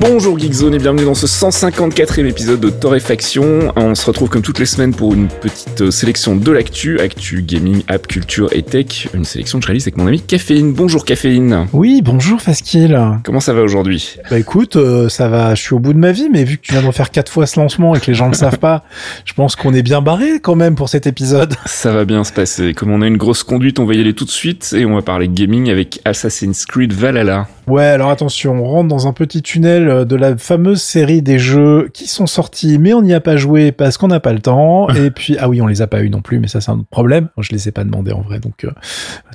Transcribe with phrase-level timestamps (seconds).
[0.00, 3.70] Bonjour Geekzone et bienvenue dans ce 154e épisode de Torréfaction.
[3.76, 7.42] On se retrouve comme toutes les semaines pour une petite euh, sélection de l'actu, actu,
[7.42, 9.08] gaming, app, culture et tech.
[9.12, 10.72] Une sélection que je réalise avec mon ami Caféine.
[10.72, 11.66] Bonjour Caféine.
[11.74, 12.98] Oui, bonjour Faskil.
[13.24, 14.16] Comment ça va aujourd'hui?
[14.30, 16.62] Bah écoute, euh, ça va, je suis au bout de ma vie, mais vu que
[16.62, 18.58] tu viens de refaire quatre fois ce lancement et que les gens ne le savent
[18.58, 18.84] pas,
[19.26, 21.54] je pense qu'on est bien barré quand même pour cet épisode.
[21.66, 22.72] Ça va bien se passer.
[22.72, 24.94] Comme on a une grosse conduite, on va y aller tout de suite et on
[24.94, 27.48] va parler gaming avec Assassin's Creed Valhalla.
[27.70, 31.38] Ouais, alors attention, on rentre dans un petit tunnel euh, de la fameuse série des
[31.38, 34.40] jeux qui sont sortis, mais on n'y a pas joué parce qu'on n'a pas le
[34.40, 34.88] temps.
[34.94, 36.80] Et puis, ah oui, on les a pas eu non plus, mais ça c'est un
[36.80, 37.28] autre problème.
[37.38, 38.70] Je les ai pas demandé en vrai, donc euh,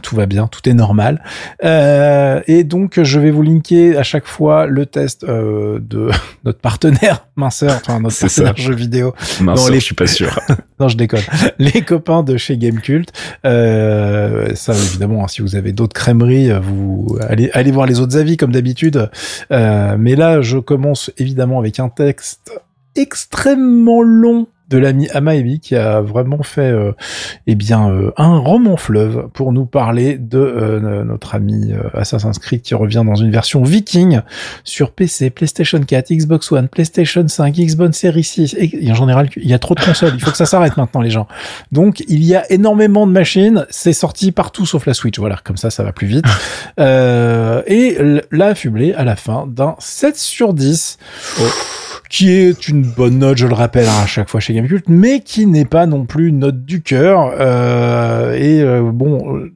[0.01, 1.23] tout va bien, tout est normal.
[1.63, 6.09] Euh, et donc, je vais vous linker à chaque fois le test euh, de
[6.43, 8.43] notre partenaire minceur, enfin notre C'est ça.
[8.43, 9.13] partenaire jeu vidéo.
[9.39, 10.37] Mince, Non, les- je suis pas sûr.
[10.77, 11.21] Non, je déconne.
[11.57, 13.07] Les copains de chez Gamecult.
[13.45, 18.24] Ça, évidemment, hein, si vous avez d'autres crèmeries, vous allez, allez voir les autres avis
[18.37, 19.09] comme d'habitude.
[19.51, 22.51] Euh, mais là, je commence évidemment avec un texte
[22.95, 26.91] extrêmement long de l'ami Amaebi qui a vraiment fait euh,
[27.45, 32.39] eh bien euh, un roman fleuve pour nous parler de euh, notre ami euh, Assassin's
[32.39, 34.21] Creed qui revient dans une version viking
[34.63, 39.47] sur PC, PlayStation 4, Xbox One, PlayStation 5, Xbox Series 6 et en général il
[39.47, 41.27] y a trop de consoles, il faut que ça s'arrête maintenant les gens.
[41.71, 45.57] Donc il y a énormément de machines, c'est sorti partout sauf la Switch, voilà, comme
[45.57, 46.25] ça ça va plus vite.
[46.79, 47.97] Euh, et
[48.31, 50.97] l'a affublé à la fin d'un 7 sur 10
[52.09, 55.21] qui est une bonne note, je le rappelle hein, à chaque fois chez Gamecult, mais
[55.21, 57.33] qui n'est pas non plus une note du cœur.
[57.39, 59.53] Euh, et euh, bon, euh,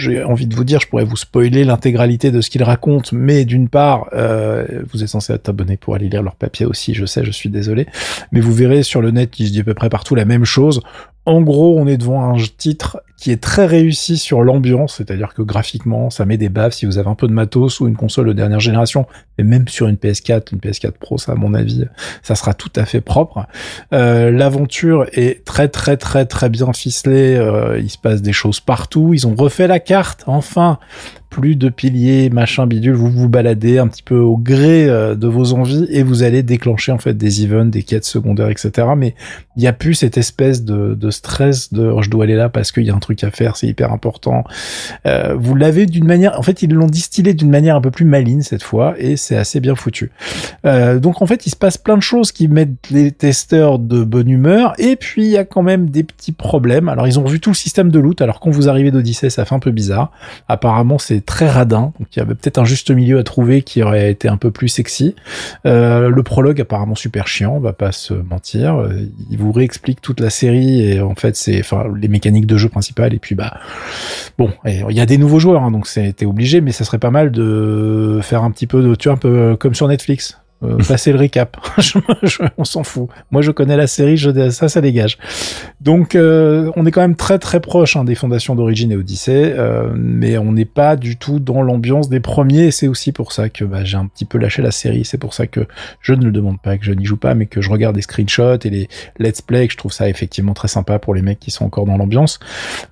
[0.00, 3.44] j'ai envie de vous dire, je pourrais vous spoiler l'intégralité de ce qu'il raconte, mais
[3.44, 7.06] d'une part, euh, vous êtes censé être abonné pour aller lire leur papier aussi, je
[7.06, 7.86] sais, je suis désolé,
[8.32, 10.80] mais vous verrez sur le net, se dit à peu près partout la même chose.
[11.26, 15.42] En gros, on est devant un titre qui est très réussi sur l'ambiance, c'est-à-dire que
[15.42, 18.28] graphiquement, ça met des baffes si vous avez un peu de matos ou une console
[18.28, 21.84] de dernière génération, et même sur une PS4, une PS4 Pro, ça, à mon avis,
[22.22, 23.46] ça sera tout à fait propre.
[23.92, 27.36] Euh, L'aventure est très très très très bien ficelée.
[27.36, 29.12] euh, il se passe des choses partout.
[29.12, 29.80] Ils ont refait la
[30.26, 30.78] enfin.
[31.30, 32.94] Plus de piliers, machin bidule.
[32.94, 36.42] Vous vous baladez un petit peu au gré euh, de vos envies et vous allez
[36.42, 38.88] déclencher en fait des events, des quêtes secondaires, etc.
[38.96, 39.14] Mais
[39.56, 42.72] il n'y a plus cette espèce de, stress de oh, je dois aller là parce
[42.72, 44.42] qu'il y a un truc à faire, c'est hyper important.
[45.06, 48.04] Euh, vous l'avez d'une manière, en fait, ils l'ont distillé d'une manière un peu plus
[48.04, 50.10] maligne cette fois et c'est assez bien foutu.
[50.64, 54.02] Euh, donc en fait, il se passe plein de choses qui mettent les testeurs de
[54.02, 56.88] bonne humeur et puis il y a quand même des petits problèmes.
[56.88, 59.44] Alors ils ont revu tout le système de loot, alors quand vous arrivez d'Odyssée, ça
[59.44, 60.10] fait un peu bizarre.
[60.48, 63.82] Apparemment, c'est très radin, donc il y avait peut-être un juste milieu à trouver qui
[63.82, 65.14] aurait été un peu plus sexy.
[65.66, 68.76] Euh, le prologue apparemment super chiant, on va pas se mentir.
[68.76, 72.56] Euh, Il vous réexplique toute la série et en fait c'est enfin les mécaniques de
[72.56, 73.58] jeu principales et puis bah
[74.38, 77.10] bon, il y a des nouveaux joueurs hein, donc c'était obligé, mais ça serait pas
[77.10, 80.39] mal de faire un petit peu de tu vois un peu comme sur Netflix.
[80.62, 81.56] Euh, passer le récap,
[82.58, 83.08] on s'en fout.
[83.30, 85.16] Moi, je connais la série, je, ça, ça dégage.
[85.80, 89.54] Donc, euh, on est quand même très très proche hein, des fondations d'origine et Odyssée,
[89.56, 92.66] euh, mais on n'est pas du tout dans l'ambiance des premiers.
[92.66, 95.06] Et c'est aussi pour ça que bah, j'ai un petit peu lâché la série.
[95.06, 95.66] C'est pour ça que
[96.02, 98.02] je ne le demande pas, que je n'y joue pas, mais que je regarde des
[98.02, 98.88] screenshots et les
[99.18, 99.66] let's play.
[99.66, 102.38] Que je trouve ça effectivement très sympa pour les mecs qui sont encore dans l'ambiance.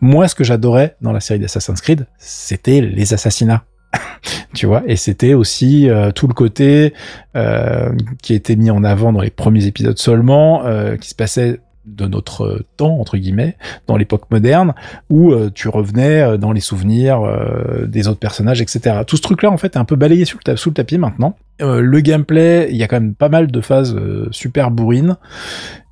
[0.00, 3.64] Moi, ce que j'adorais dans la série d'Assassin's Creed, c'était les assassinats.
[4.54, 6.94] tu vois, et c'était aussi euh, tout le côté
[7.36, 7.90] euh,
[8.22, 12.06] qui était mis en avant dans les premiers épisodes seulement, euh, qui se passait de
[12.06, 13.56] notre temps entre guillemets
[13.86, 14.74] dans l'époque moderne
[15.10, 19.22] où euh, tu revenais euh, dans les souvenirs euh, des autres personnages etc tout ce
[19.22, 21.36] truc là en fait est un peu balayé sous le, tapis maintenant.
[21.60, 23.96] Le gameplay il y a quand même pas mal de phases
[24.30, 25.16] super bourrines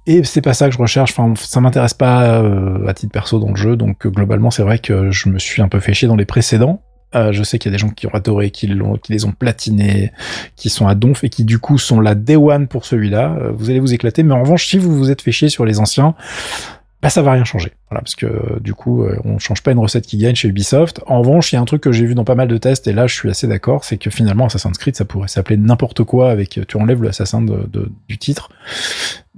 [0.06, 1.12] et c'est pas ça que je recherche.
[1.16, 4.78] Enfin ça m'intéresse pas euh, à titre perso dans le jeu donc globalement c'est vrai
[4.78, 6.82] que je me suis un peu fait chier dans les précédents
[7.14, 8.68] Euh, je sais qu'il y a des gens qui ont adoré, qui,
[9.03, 10.12] qui les ont platinés,
[10.56, 13.36] qui sont à donf et qui du coup sont là day one pour celui-là.
[13.41, 15.64] Euh, vous allez vous éclater, mais en revanche, si vous vous êtes fait chier sur
[15.64, 16.14] les anciens,
[17.03, 17.72] bah ça va rien changer.
[17.91, 20.48] Voilà, parce que euh, du coup, euh, on change pas une recette qui gagne chez
[20.48, 21.00] Ubisoft.
[21.06, 22.88] En revanche, il y a un truc que j'ai vu dans pas mal de tests,
[22.88, 26.02] et là je suis assez d'accord, c'est que finalement Assassin's Creed, ça pourrait s'appeler n'importe
[26.02, 28.48] quoi avec tu enlèves l'assassin de, de- du titre.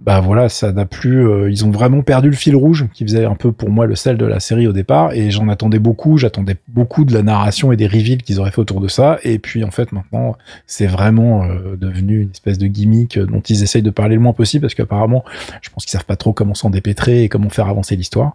[0.01, 1.29] Bah voilà, ça n'a plus.
[1.29, 3.97] euh, ils ont vraiment perdu le fil rouge qui faisait un peu pour moi le
[3.97, 6.19] sel de la série au départ, et j'en attendais beaucoup.
[6.19, 9.39] J'attendais beaucoup de la narration et des reveals qu'ils auraient fait autour de ça, et
[9.39, 10.37] puis en fait maintenant
[10.67, 14.33] c'est vraiment euh, devenu une espèce de gimmick dont ils essayent de parler le moins
[14.33, 15.25] possible parce qu'apparemment,
[15.63, 18.35] je pense qu'ils savent pas trop comment s'en dépêtrer et comment faire avancer l'histoire.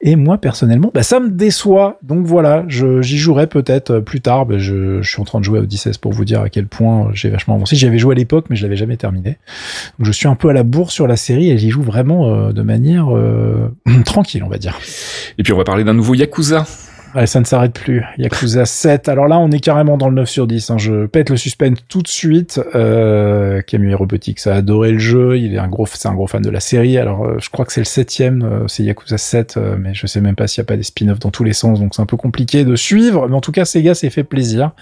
[0.00, 1.98] Et moi personnellement, bah ça me déçoit.
[2.02, 4.46] Donc voilà, j'y jouerai peut-être euh, plus tard.
[4.46, 6.66] Bah, je, je suis en train de jouer à Odyssey pour vous dire à quel
[6.66, 7.76] point j'ai vachement avancé.
[7.76, 9.38] J'y avais joué à l'époque, mais je l'avais jamais terminé.
[9.98, 12.26] Donc je suis un peu à la bourre sur la série et j'y joue vraiment
[12.26, 13.68] euh, de manière euh,
[14.04, 14.76] tranquille, on va dire.
[15.38, 16.66] Et puis on va parler d'un nouveau Yakuza.
[17.14, 18.04] Ouais, ça ne s'arrête plus.
[18.18, 19.08] Yakuza 7.
[19.08, 20.70] Alors là, on est carrément dans le 9 sur 10.
[20.70, 20.76] hein.
[20.78, 22.60] Je pète le suspense tout de suite.
[22.74, 25.38] Euh, Camille Robotics a adoré le jeu.
[25.38, 26.98] Il est un gros, c'est un gros fan de la série.
[26.98, 28.42] Alors, euh, je crois que c'est le septième.
[28.42, 30.82] euh, c'est Yakuza 7, euh, mais je sais même pas s'il y a pas des
[30.82, 31.80] spin-offs dans tous les sens.
[31.80, 33.26] Donc c'est un peu compliqué de suivre.
[33.26, 34.72] Mais en tout cas, Sega s'est fait plaisir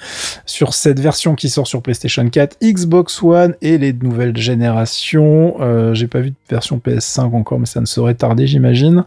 [0.47, 5.57] sur cette version qui sort sur PlayStation 4, Xbox One et les nouvelles générations.
[5.61, 9.05] Euh, J'ai pas vu de version PS5 encore, mais ça ne saurait tarder, j'imagine.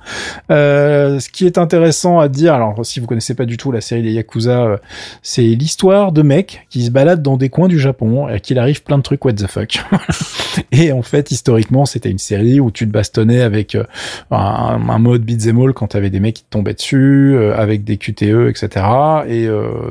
[0.50, 4.04] Ce qui est intéressant à dire, alors si vous connaissez pas du tout la série
[4.04, 4.78] des Yakuza, euh,
[5.24, 8.54] c'est l'histoire de mecs qui se baladent dans des coins du Japon et à qui
[8.54, 9.80] il arrive plein de trucs what the fuck.
[10.72, 13.84] et en fait, historiquement, c'était une série où tu te bastonnais avec euh,
[14.32, 17.84] un, un mode beat'em all quand t'avais des mecs qui te tombaient dessus, euh, avec
[17.84, 18.86] des QTE, etc.
[19.28, 19.50] Et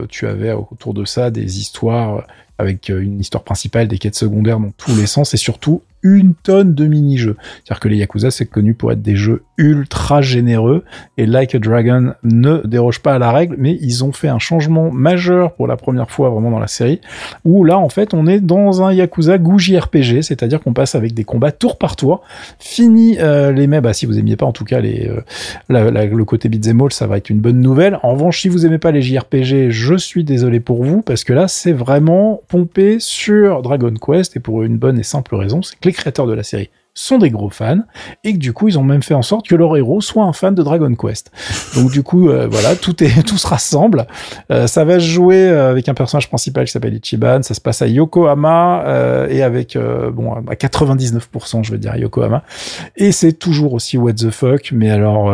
[0.09, 2.25] tu avais autour de ça des histoires
[2.59, 6.75] avec une histoire principale, des quêtes secondaires dans tous les sens et surtout une tonne
[6.75, 7.37] de mini-jeux.
[7.65, 10.85] C'est-à-dire que les Yakuza, c'est connu pour être des jeux ultra généreux
[11.17, 14.39] et Like a Dragon ne déroge pas à la règle, mais ils ont fait un
[14.39, 17.01] changement majeur pour la première fois vraiment dans la série,
[17.45, 21.15] où là, en fait, on est dans un Yakuza goût JRPG, c'est-à-dire qu'on passe avec
[21.15, 22.23] des combats tour par tour.
[22.59, 25.21] Fini euh, les mais bah si vous aimiez pas en tout cas les euh,
[25.69, 27.99] le côté beat'em all, ça va être une bonne nouvelle.
[28.03, 31.33] En revanche, si vous aimez pas les JRPG, je suis désolé pour vous parce que
[31.33, 35.79] là, c'est vraiment pompé sur Dragon Quest et pour une bonne et simple raison, c'est
[35.79, 37.83] que les créateurs de la série sont des gros fans
[38.25, 40.33] et que du coup ils ont même fait en sorte que leur héros soit un
[40.33, 41.31] fan de Dragon Quest.
[41.77, 44.07] Donc du coup euh, voilà tout est tout se rassemble.
[44.51, 47.43] Euh, ça va se jouer euh, avec un personnage principal qui s'appelle Ichiban.
[47.43, 48.85] Ça se passe à Yokohama
[49.31, 49.79] et avec
[50.13, 52.43] bon à 99% je veux dire Yokohama.
[52.97, 54.73] Et c'est toujours aussi what the fuck.
[54.73, 55.31] Mais alors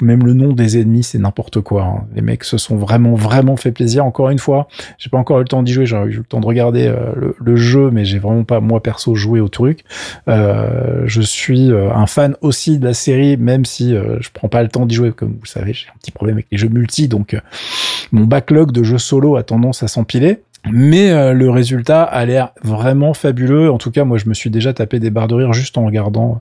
[0.00, 1.84] même le nom des ennemis c'est n'importe quoi.
[1.84, 2.04] hein.
[2.14, 4.04] Les mecs se sont vraiment vraiment fait plaisir.
[4.04, 4.66] Encore une fois,
[4.98, 5.86] j'ai pas encore eu le temps d'y jouer.
[5.86, 6.92] J'ai eu le temps de regarder
[7.40, 9.84] le, jeu, mais j'ai vraiment pas moi perso joué au truc.
[11.06, 14.62] Je suis euh, un fan aussi de la série, même si euh, je prends pas
[14.62, 15.12] le temps d'y jouer.
[15.12, 17.40] Comme vous le savez, j'ai un petit problème avec les jeux multi, donc euh,
[18.12, 20.40] mon backlog de jeux solo a tendance à s'empiler.
[20.70, 23.70] Mais euh, le résultat a l'air vraiment fabuleux.
[23.70, 25.84] En tout cas, moi, je me suis déjà tapé des barres de rire juste en
[25.84, 26.40] regardant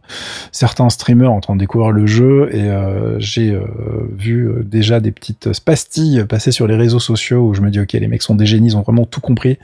[0.51, 2.49] certains streamers en train de découvrir le jeu.
[2.53, 3.61] Et euh, j'ai euh,
[4.17, 7.79] vu euh, déjà des petites pastilles passer sur les réseaux sociaux où je me dis
[7.79, 9.57] ok les mecs sont des génies ils ont vraiment tout compris.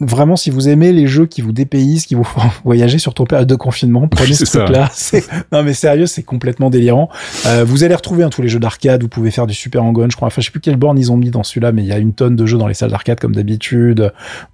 [0.00, 3.26] Vraiment si vous aimez les jeux qui vous dépaysent qui vous font voyager surtout en
[3.26, 4.64] période de confinement prenez ce ça.
[4.64, 4.90] truc là
[5.52, 7.08] non mais sérieux c'est complètement délirant.
[7.46, 9.02] Euh, vous allez retrouver hein, tous les jeux d'arcade.
[9.02, 10.26] Vous pouvez faire du super hang je crois.
[10.26, 11.98] Enfin je sais plus quelle borne ils ont mis dans celui-là mais il y a
[11.98, 13.75] une tonne de jeux dans les salles d'arcade comme d'habitude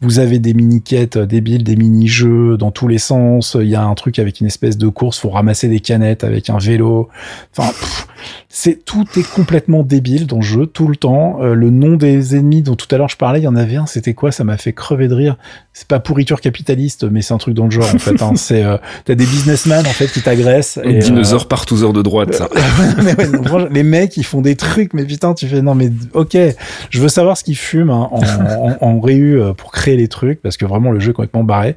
[0.01, 3.57] vous avez des mini-quêtes débiles, des mini-jeux dans tous les sens.
[3.61, 6.51] Il y a un truc avec une espèce de course, faut ramasser des canettes avec
[6.51, 7.09] un vélo.
[7.57, 7.73] Enfin,
[8.49, 11.43] c'est tout est complètement débile dans le jeu tout le temps.
[11.43, 13.77] Euh, le nom des ennemis dont tout à l'heure je parlais, il y en avait
[13.77, 13.87] un.
[13.87, 14.33] C'était quoi?
[14.33, 15.37] Ça m'a fait crever de rire.
[15.75, 18.21] C'est pas pourriture capitaliste, mais c'est un truc dans le genre en fait.
[18.21, 18.33] Hein.
[18.37, 18.77] C'est euh,
[19.07, 20.79] t'as des businessmen en fait qui t'agressent.
[20.85, 22.49] et, euh, Dinosaure partouzeur de droite, ça.
[23.03, 25.75] mais ouais, non, franchement, les mecs, ils font des trucs, mais putain, tu fais non,
[25.75, 26.37] mais ok,
[26.91, 30.09] je veux savoir ce qu'ils fument hein, en, en, en réu euh, pour créer les
[30.09, 31.75] trucs, parce que vraiment le jeu est complètement barré.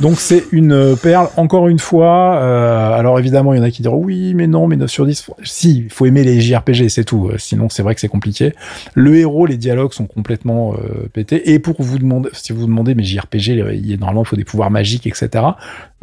[0.00, 2.40] Donc c'est une euh, perle, encore une fois.
[2.42, 5.06] euh, alors évidemment, il y en a qui diront oui, mais non, mais 9 sur
[5.06, 5.30] 10.
[5.44, 7.28] Si, il faut aimer les JRPG, c'est tout.
[7.28, 8.52] Euh, Sinon, c'est vrai que c'est compliqué.
[8.94, 11.52] Le héros, les dialogues sont complètement euh, pétés.
[11.52, 14.28] Et pour vous demander, si vous vous demandez, mais JRPG, euh, il y normalement, il
[14.28, 15.44] faut des pouvoirs magiques, etc.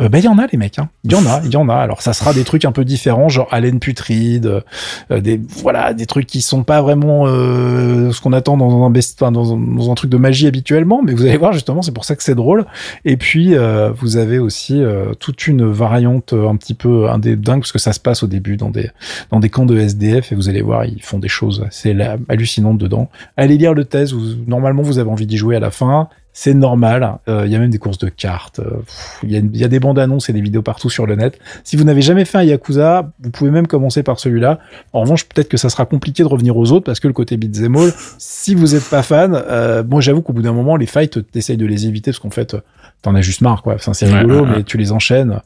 [0.02, 0.90] Euh, ben il y en a les mecs, hein.
[1.06, 1.76] il y en a, il y en a.
[1.76, 4.62] Alors ça sera des trucs un peu différents, genre haleine putride,
[5.10, 9.96] euh, des voilà, des trucs qui sont pas vraiment euh, ce qu'on attend dans un
[9.96, 12.66] truc de magie habituellement, mais vous allez voir justement, c'est pour ça que c'est drôle.
[13.06, 13.56] Et puis
[13.96, 14.82] vous avez aussi
[15.20, 18.28] toute une variante un petit peu un des dingues parce que ça se passe au
[18.28, 21.96] début dans des camps de SDF et vous allez voir, ils font des choses assez
[22.28, 23.10] hallucinantes dedans.
[23.38, 27.18] Allez lire le vous, normalement vous avez envie d'y jouer à la fin c'est normal.
[27.30, 28.60] Euh, Il y a même des courses de cartes.
[28.60, 28.82] euh,
[29.24, 31.16] Il y, a, il y a des bandes annonces et des vidéos partout sur le
[31.16, 31.40] net.
[31.64, 34.60] Si vous n'avez jamais fait un Yakuza, vous pouvez même commencer par celui-là.
[34.92, 37.38] En revanche, peut-être que ça sera compliqué de revenir aux autres parce que le côté
[37.38, 40.88] beat'em all, si vous n'êtes pas fan, euh, moi j'avoue qu'au bout d'un moment, les
[40.88, 42.58] fights, t'essayes de les éviter parce qu'en fait,
[43.06, 43.76] t'en as juste marre, quoi.
[43.76, 45.40] Enfin, c'est rigolo, mais tu les enchaînes.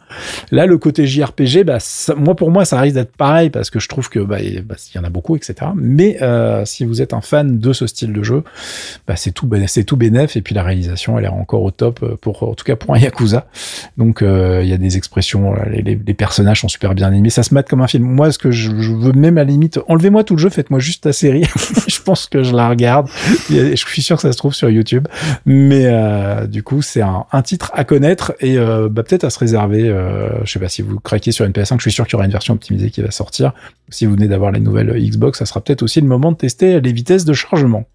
[0.52, 1.78] Là, le côté JRPG, bah,
[2.16, 4.98] moi, pour moi, ça risque d'être pareil parce que je trouve que, bah, bah il
[4.98, 5.56] y en a beaucoup, etc.
[5.76, 8.44] Mais euh, si vous êtes un fan de ce style de jeu,
[9.08, 10.38] bah, c'est tout, c'est tout bénef.
[10.38, 12.96] Et puis la réalisation, elle est encore au top euh, pour, en tout cas pour
[12.96, 13.48] un Yakuza.
[13.98, 17.30] Donc, euh, il y a des expressions, les, les, personnages sont super bien animés.
[17.30, 18.06] Ça se mate comme un film.
[18.06, 21.06] Moi, ce que je, veux même à la limite, enlevez-moi tout le jeu, faites-moi juste
[21.06, 21.44] la série.
[21.88, 23.08] je pense que je la regarde.
[23.50, 25.08] Je suis sûr que ça se trouve sur YouTube.
[25.46, 29.30] Mais euh, du coup, c'est un, un, titre à connaître et euh, bah, peut-être à
[29.30, 29.88] se réserver.
[29.88, 32.16] Euh, je sais pas si vous craquez sur une PS5, je suis sûr qu'il y
[32.16, 33.54] aura une version optimisée qui va sortir.
[33.90, 36.82] Si vous venez d'avoir les nouvelles Xbox, ça sera peut-être aussi le moment de tester
[36.82, 37.86] les vitesses de chargement.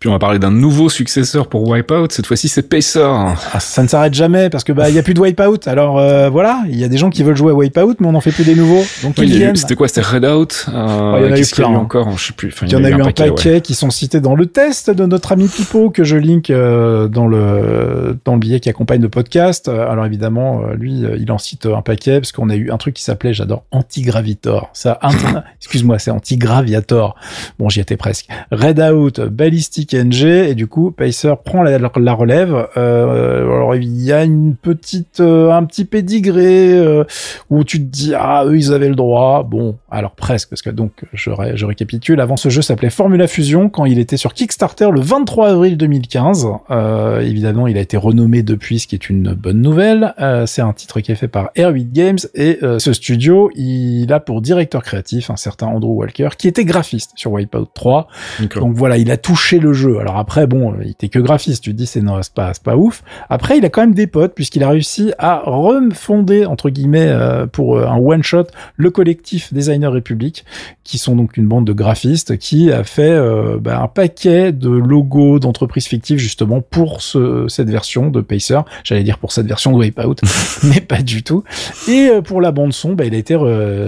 [0.00, 2.06] Puis on va parler d'un nouveau successeur pour Wipeout.
[2.08, 3.04] Cette fois-ci, c'est Pacer.
[3.04, 5.66] Ah, ça ne s'arrête jamais parce que bah il y a plus de Wipeout.
[5.66, 8.12] Alors euh, voilà, il y a des gens qui veulent jouer à Wipeout, mais on
[8.12, 8.82] n'en fait plus des nouveaux.
[9.02, 9.16] Donc
[9.56, 10.70] C'était quoi C'était Redout.
[10.72, 11.66] Euh, il y en a eu plein.
[11.66, 12.54] encore Je sais plus.
[12.62, 15.32] il y, en a, eu un paquet, qui sont cités dans le test de notre
[15.32, 19.68] ami Pipo que je link euh, dans le dans le billet qui accompagne le podcast.
[19.68, 23.02] Alors évidemment, lui, il en cite un paquet parce qu'on a eu un truc qui
[23.02, 24.70] s'appelait, j'adore, Antigravitor.
[24.72, 24.98] Ça,
[25.58, 27.16] excuse-moi, c'est Antigraviator.
[27.58, 28.28] Bon, j'y étais presque.
[28.50, 32.68] Redout, Ballistic NG et du coup Pacer prend la, la relève.
[32.76, 37.02] Euh, alors il y a une petite, euh, un petit pédigré euh,
[37.50, 39.42] où tu te dis ah eux ils avaient le droit.
[39.42, 42.20] Bon alors presque parce que donc je, je récapitule.
[42.20, 46.46] Avant ce jeu s'appelait Formula Fusion quand il était sur Kickstarter le 23 avril 2015.
[46.70, 50.14] Euh, évidemment il a été renommé depuis, ce qui est une bonne nouvelle.
[50.46, 54.42] C'est un titre qui est fait par R8 Games et ce studio il a pour
[54.42, 58.06] directeur créatif un certain Andrew Walker qui était graphiste sur Wipeout 3.
[58.54, 59.98] Donc voilà il a touché le jeu.
[59.98, 62.76] Alors après, bon, il était que graphiste, tu te dis c'est non, c'est pas, pas
[62.76, 63.02] ouf.
[63.28, 67.46] Après, il a quand même des potes puisqu'il a réussi à refonder entre guillemets euh,
[67.46, 68.44] pour euh, un one shot
[68.76, 70.44] le collectif Designer République,
[70.84, 74.70] qui sont donc une bande de graphistes qui a fait euh, bah, un paquet de
[74.70, 78.60] logos d'entreprises fictives justement pour ce, cette version de Pacer.
[78.84, 80.16] J'allais dire pour cette version de Wipeout,
[80.64, 81.44] mais pas du tout.
[81.88, 83.36] Et pour la bande son, bah, il a été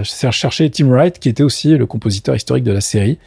[0.03, 3.19] cherché Tim Wright, qui était aussi le compositeur historique de la série,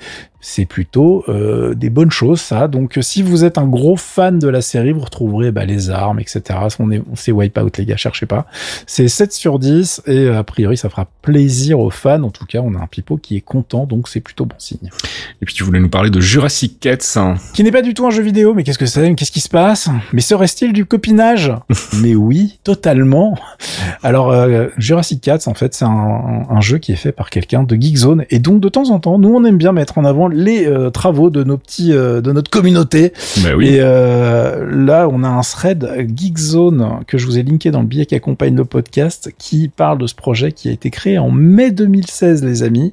[0.49, 2.69] c'est plutôt euh, des bonnes choses ça.
[2.69, 6.21] Donc si vous êtes un gros fan de la série, vous retrouverez bah, les armes,
[6.21, 6.41] etc.
[6.79, 8.47] On est, c'est Wipeout les gars, cherchez pas.
[8.87, 12.23] C'est 7 sur 10 et a priori ça fera plaisir aux fans.
[12.23, 14.89] En tout cas, on a un pipeau qui est content, donc c'est plutôt bon signe.
[15.43, 17.19] Et puis tu voulais nous parler de Jurassic Cats.
[17.53, 19.17] Qui n'est pas du tout un jeu vidéo, mais qu'est-ce que c'est?
[19.17, 19.89] Qu'est-ce qui se passe?
[20.13, 21.53] Mais serait-il du copinage?
[22.01, 23.37] Mais oui, totalement.
[24.05, 27.65] Alors euh, Jurassic Cats, en fait, c'est un, un, jeu qui est fait par quelqu'un
[27.65, 30.29] de Geekzone et donc de temps en temps, nous on aime bien mettre en avant
[30.37, 33.13] les euh, travaux de nos petits, euh, de notre communauté.
[33.43, 33.69] Bah oui.
[33.69, 37.87] Et euh, là, on a un thread Geekzone que je vous ai linké dans le
[37.87, 41.31] billet qui accompagne le podcast, qui parle de ce projet qui a été créé en
[41.31, 42.93] mai 2016, les amis.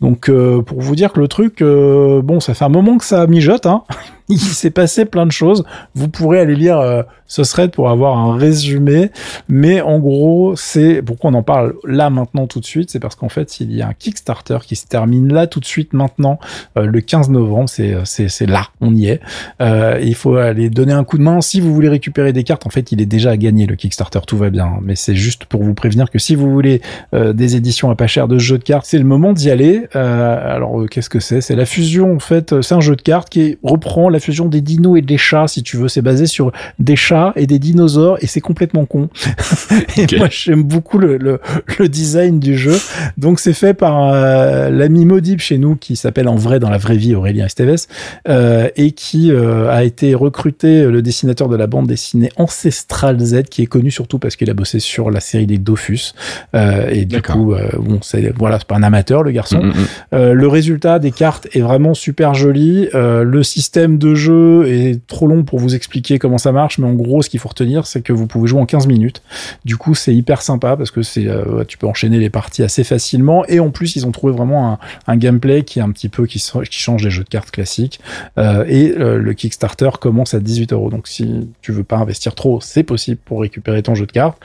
[0.00, 3.66] Donc, pour vous dire que le truc, bon, ça fait un moment que ça mijote,
[3.66, 3.82] hein.
[4.30, 5.64] Il s'est passé plein de choses.
[5.94, 9.10] Vous pourrez aller lire euh, ce thread pour avoir un résumé.
[9.48, 12.90] Mais en gros, c'est pourquoi on en parle là maintenant tout de suite.
[12.90, 15.64] C'est parce qu'en fait, il y a un Kickstarter qui se termine là tout de
[15.64, 16.38] suite maintenant,
[16.78, 17.68] euh, le 15 novembre.
[17.68, 19.20] C'est, euh, c'est là, on y est.
[19.60, 21.40] il faut aller donner un coup de main.
[21.40, 24.20] Si vous voulez récupérer des cartes, en fait, il est déjà à gagner le Kickstarter.
[24.26, 24.74] Tout va bien.
[24.82, 26.80] Mais c'est juste pour vous prévenir que si vous voulez
[27.12, 29.86] des éditions à pas cher de jeux de cartes, c'est le moment d'y aller.
[29.94, 31.40] alors, qu'est-ce que c'est?
[31.40, 32.60] C'est la fusion, en fait.
[32.62, 35.62] C'est un jeu de cartes qui reprend la fusion des dinos et des chats, si
[35.62, 35.88] tu veux.
[35.88, 39.08] C'est basé sur des chats et des dinosaures et c'est complètement con.
[39.96, 41.40] et moi, j'aime beaucoup le, le,
[41.78, 42.76] le, design du jeu.
[43.18, 46.78] Donc, c'est fait par euh, l'ami Modib chez nous qui s'appelle en vrai dans la
[46.78, 47.86] vraie vie Aurélien Esteves
[48.28, 53.44] euh, et qui euh, a été recruté le dessinateur de la bande dessinée Ancestral Z
[53.44, 56.14] qui est connu surtout parce qu'il a bossé sur la série des Dofus.
[56.54, 59.62] et du coup, bon, c'est voilà, c'est pas un amateur le garçon.
[59.62, 60.32] Mm, mm, mm.
[60.32, 62.88] le résultat des cartes est vraiment super joli.
[62.92, 66.94] le système de jeu est trop long pour vous expliquer comment ça marche, mais en
[66.94, 69.22] gros, ce qu'il faut retenir, c'est que vous pouvez jouer en 15 minutes.
[69.64, 72.84] Du coup, c'est hyper sympa parce que c'est, euh, tu peux enchaîner les parties assez
[72.84, 73.44] facilement.
[73.46, 76.38] Et en plus, ils ont trouvé vraiment un, gameplay qui est un petit peu qui,
[76.70, 78.00] change des jeux de cartes classiques.
[78.38, 80.90] Euh, et euh, le Kickstarter commence à 18 euros.
[80.90, 84.38] Donc, si tu veux pas investir trop, c'est possible pour récupérer ton jeu de cartes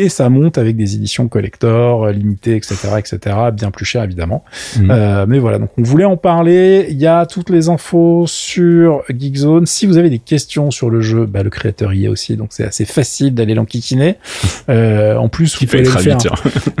[0.00, 4.44] et ça monte avec des éditions collector, euh, limitées, etc., etc., bien plus cher évidemment.
[4.78, 4.90] Mhm.
[4.90, 6.86] Euh, mais voilà, donc on voulait en parler.
[6.88, 9.66] Il y a toutes les infos sur Geekzone.
[9.66, 12.48] Si vous avez des questions sur le jeu, bah, le créateur y est aussi, donc
[12.50, 14.16] c'est assez facile d'aller l'enquiquiner.
[14.68, 16.18] Euh, en plus, vous pouvez le faire.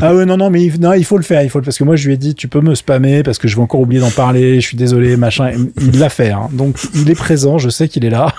[0.00, 1.82] ah ouais, non, non, mais il, non, il faut le faire, il faut parce que
[1.82, 4.00] moi je lui ai dit, tu peux me spammer parce que je vais encore oublier
[4.00, 4.60] d'en parler.
[4.60, 5.50] Je suis désolé, machin.
[5.80, 6.48] Il l'a fait, hein.
[6.52, 7.58] donc il est présent.
[7.58, 8.32] Je sais qu'il est là.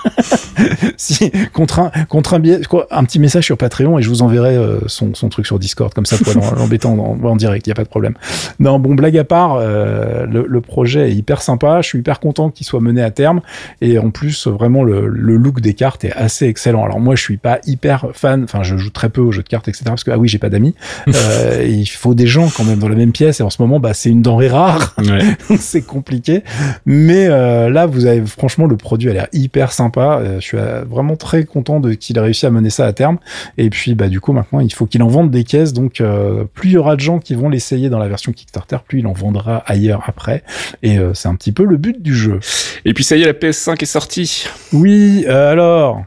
[0.96, 2.42] si contre un contre un,
[2.90, 6.06] un petit message sur Patreon et je vous enverrai son, son truc sur Discord, comme
[6.06, 8.14] ça pour l'embêter en, en, direct, il y a pas de problème.
[8.58, 12.50] Non, bon, blague à part, le, le, projet est hyper sympa, je suis hyper content
[12.50, 13.40] qu'il soit mené à terme,
[13.80, 16.84] et en plus, vraiment, le, le look des cartes est assez excellent.
[16.84, 19.48] Alors moi, je suis pas hyper fan, enfin, je joue très peu aux jeux de
[19.48, 20.74] cartes, etc., parce que, ah oui, j'ai pas d'amis,
[21.08, 23.80] euh, il faut des gens quand même dans la même pièce, et en ce moment,
[23.80, 25.36] bah, c'est une denrée rare, ouais.
[25.58, 26.42] c'est compliqué,
[26.86, 30.58] mais euh, là, vous avez, franchement, le produit a l'air hyper sympa, euh, je suis
[30.58, 33.18] euh, vraiment très content de qu'il ait réussi à mener ça à terme,
[33.58, 36.44] et puis, bah, du coup, maintenant, il faut qu'il en vende des caisses, donc, euh,
[36.44, 39.06] plus il y aura de gens qui vont l'essayer dans la version Kickstarter, plus il
[39.06, 40.42] en vendra ailleurs après,
[40.82, 42.40] et c'est un petit peu le but du jeu.
[42.84, 44.46] Et puis, ça y est, la PS5 est sortie.
[44.72, 46.02] Oui, alors,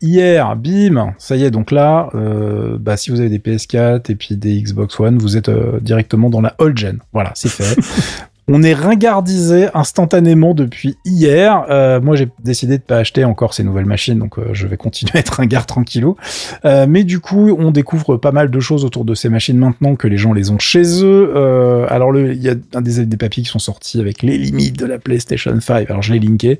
[0.00, 4.14] hier, bim, ça y est, donc là, euh, bah, si vous avez des PS4 et
[4.14, 6.98] puis des Xbox One, vous êtes euh, directement dans la old gen.
[7.12, 7.78] Voilà, c'est fait.
[8.48, 11.66] On est ringardisé instantanément depuis hier.
[11.70, 14.76] Euh, moi, j'ai décidé de pas acheter encore ces nouvelles machines, donc euh, je vais
[14.76, 16.16] continuer à être ringard tranquillou.
[16.64, 19.94] Euh, mais du coup, on découvre pas mal de choses autour de ces machines maintenant
[19.94, 21.32] que les gens les ont chez eux.
[21.34, 24.78] Euh, alors, il y a un des, des papiers qui sont sortis avec les limites
[24.78, 25.90] de la PlayStation 5.
[25.90, 26.58] Alors, je l'ai linké.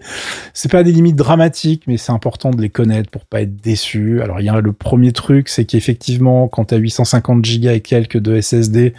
[0.54, 4.22] C'est pas des limites dramatiques, mais c'est important de les connaître pour pas être déçu.
[4.22, 7.80] Alors, il y a le premier truc, c'est qu'effectivement, quand tu as 850 Go et
[7.80, 8.94] quelques de SSD,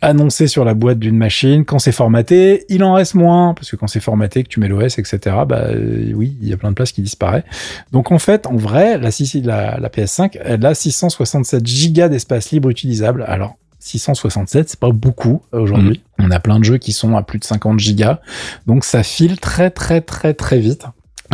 [0.00, 1.64] annoncé sur la boîte d'une machine.
[1.64, 4.68] Quand c'est formaté, il en reste moins, parce que quand c'est formaté, que tu mets
[4.68, 7.44] l'OS, etc., bah euh, oui, il y a plein de places qui disparaissent.
[7.92, 9.10] Donc en fait, en vrai, la,
[9.42, 13.24] la, la PS5, elle a 667 gigas d'espace libre utilisable.
[13.26, 16.02] Alors, 667, c'est pas beaucoup euh, aujourd'hui.
[16.18, 16.24] Mmh.
[16.24, 18.20] On a plein de jeux qui sont à plus de 50 gigas.
[18.66, 20.84] Donc ça file très très très très vite.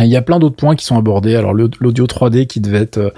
[0.03, 1.37] Il y a plein d'autres points qui sont abordés.
[1.37, 3.11] Alors l'audio 3D qui devait être euh,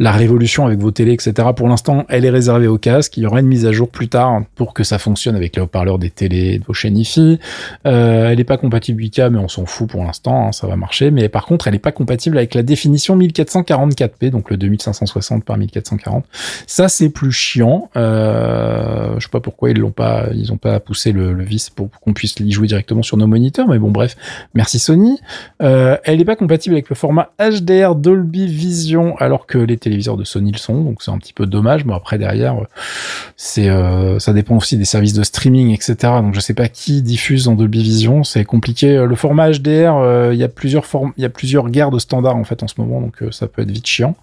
[0.00, 1.48] la révolution avec vos télés, etc.
[1.54, 3.16] Pour l'instant, elle est réservée au casque.
[3.16, 5.62] Il y aura une mise à jour plus tard pour que ça fonctionne avec les
[5.62, 7.38] haut-parleurs des télés de vos chaînes IFI.
[7.86, 10.74] Euh, elle n'est pas compatible 8K, mais on s'en fout pour l'instant, hein, ça va
[10.74, 11.12] marcher.
[11.12, 15.56] Mais par contre, elle n'est pas compatible avec la définition 1444p, donc le 2560 par
[15.56, 16.24] 1440.
[16.66, 17.90] Ça, c'est plus chiant.
[17.96, 21.70] Euh, je sais pas pourquoi ils l'ont pas, ils ont pas poussé le, le vis
[21.70, 23.68] pour qu'on puisse y jouer directement sur nos moniteurs.
[23.68, 24.16] Mais bon, bref,
[24.54, 25.20] merci Sony.
[25.62, 30.52] Euh, pas compatible avec le format HDR Dolby Vision, alors que les téléviseurs de Sony
[30.52, 31.84] le sont, donc c'est un petit peu dommage.
[31.84, 32.56] Mais après derrière,
[33.36, 35.96] c'est euh, ça dépend aussi des services de streaming, etc.
[36.22, 38.96] Donc je sais pas qui diffuse en Dolby Vision, c'est compliqué.
[38.96, 42.36] Le format HDR, euh, il y a plusieurs formes, il y a plusieurs de standard
[42.36, 44.14] en fait en ce moment, donc euh, ça peut être vite chiant.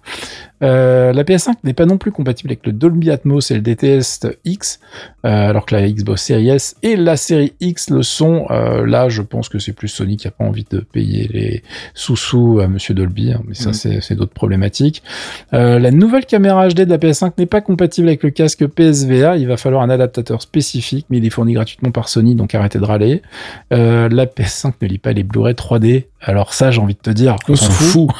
[0.62, 4.26] Euh, la PS5 n'est pas non plus compatible avec le Dolby Atmos et le DTS
[4.44, 4.80] X,
[5.24, 8.46] euh, alors que la Xbox Series S et la série X le sont.
[8.50, 11.62] Euh, là, je pense que c'est plus Sony qui a pas envie de payer les
[11.94, 14.00] sous-sous à Monsieur Dolby, hein, mais ça, mm.
[14.00, 15.02] c'est d'autres problématiques.
[15.50, 19.36] la nouvelle caméra HD de la PS5 n'est pas compatible avec le casque PSVR.
[19.36, 22.78] Il va falloir un adaptateur spécifique, mais il est fourni gratuitement par Sony, donc arrêtez
[22.78, 23.22] de râler.
[23.70, 26.04] la PS5 ne lit pas les Blu-ray 3D.
[26.20, 28.10] Alors ça, j'ai envie de te dire, on s'en fout.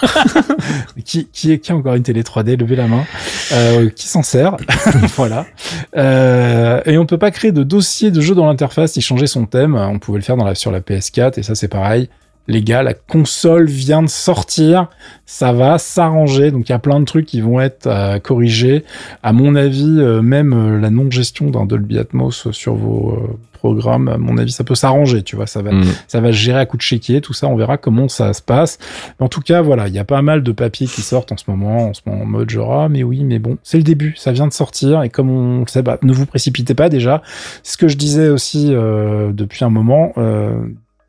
[1.05, 3.05] qui, qui, qui a encore une télé 3D Levez la main.
[3.53, 4.57] Euh, qui s'en sert
[5.17, 5.47] Voilà.
[5.97, 9.47] Euh, et on peut pas créer de dossier de jeu dans l'interface y changer son
[9.47, 9.75] thème.
[9.75, 12.09] On pouvait le faire dans la, sur la PS4 et ça c'est pareil.
[12.49, 14.89] Les gars, la console vient de sortir,
[15.27, 16.51] ça va s'arranger.
[16.51, 18.85] Donc il y a plein de trucs qui vont être euh, corrigés.
[19.23, 24.19] À mon avis, euh, même euh, la non-gestion d'un Dolby Atmos sur vos programme, à
[24.19, 25.85] mon avis, ça peut s'arranger, tu vois, ça va, mm.
[26.09, 28.79] ça va gérer à coup de chéquier, tout ça, on verra comment ça se passe.
[29.21, 31.45] en tout cas, voilà, il y a pas mal de papiers qui sortent en ce
[31.47, 34.15] moment, en ce moment en mode genre, ah, mais oui, mais bon, c'est le début,
[34.17, 37.23] ça vient de sortir, et comme on le sait, bah, ne vous précipitez pas déjà.
[37.63, 40.57] Ce que je disais aussi euh, depuis un moment, euh,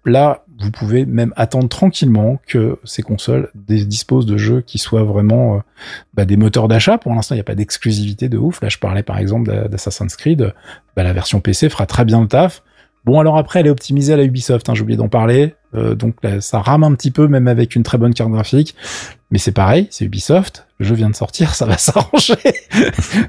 [0.06, 5.56] là, vous pouvez même attendre tranquillement que ces consoles disposent de jeux qui soient vraiment
[5.56, 5.60] euh,
[6.14, 6.98] bah, des moteurs d'achat.
[6.98, 8.62] Pour l'instant, il n'y a pas d'exclusivité de ouf.
[8.62, 10.54] Là, je parlais par exemple d'Assassin's Creed.
[10.96, 12.64] Bah, la version PC fera très bien le taf.
[13.06, 15.56] Bon, alors après, elle est optimisée à la Ubisoft, hein, j'ai oublié d'en parler.
[15.76, 18.76] Euh, donc là, ça rame un petit peu, même avec une très bonne carte graphique.
[19.32, 22.36] Mais c'est pareil, c'est Ubisoft le jeu vient de sortir, ça va s'arranger.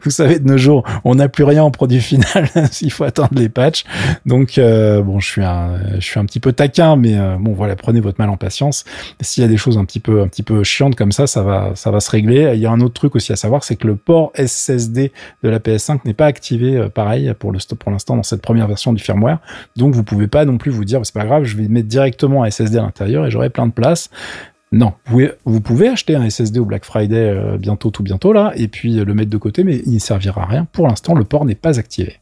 [0.03, 2.49] Vous savez, de nos jours, on n'a plus rien en produit final,
[2.83, 3.85] il faut attendre les patchs.
[4.27, 7.53] Donc, euh, bon, je suis un, je suis un petit peu taquin, mais euh, bon,
[7.53, 8.85] voilà, prenez votre mal en patience.
[9.21, 11.43] S'il y a des choses un petit peu, un petit peu chiantes comme ça, ça
[11.43, 12.53] va, ça va se régler.
[12.55, 15.49] Il y a un autre truc aussi à savoir, c'est que le port SSD de
[15.49, 18.93] la PS5 n'est pas activé, euh, pareil, pour le pour l'instant dans cette première version
[18.93, 19.39] du firmware.
[19.77, 22.34] Donc, vous pouvez pas non plus vous dire, c'est pas grave, je vais mettre directement
[22.43, 24.11] un SSD à l'intérieur et j'aurai plein de place.
[24.73, 24.93] Non,
[25.45, 28.99] vous pouvez, acheter un SSD au Black Friday euh, bientôt, tout bientôt là, et puis
[28.99, 30.67] euh, le mettre de côté, mais il ne servira à rien.
[30.73, 32.19] Pour l'instant, le port n'est pas activé.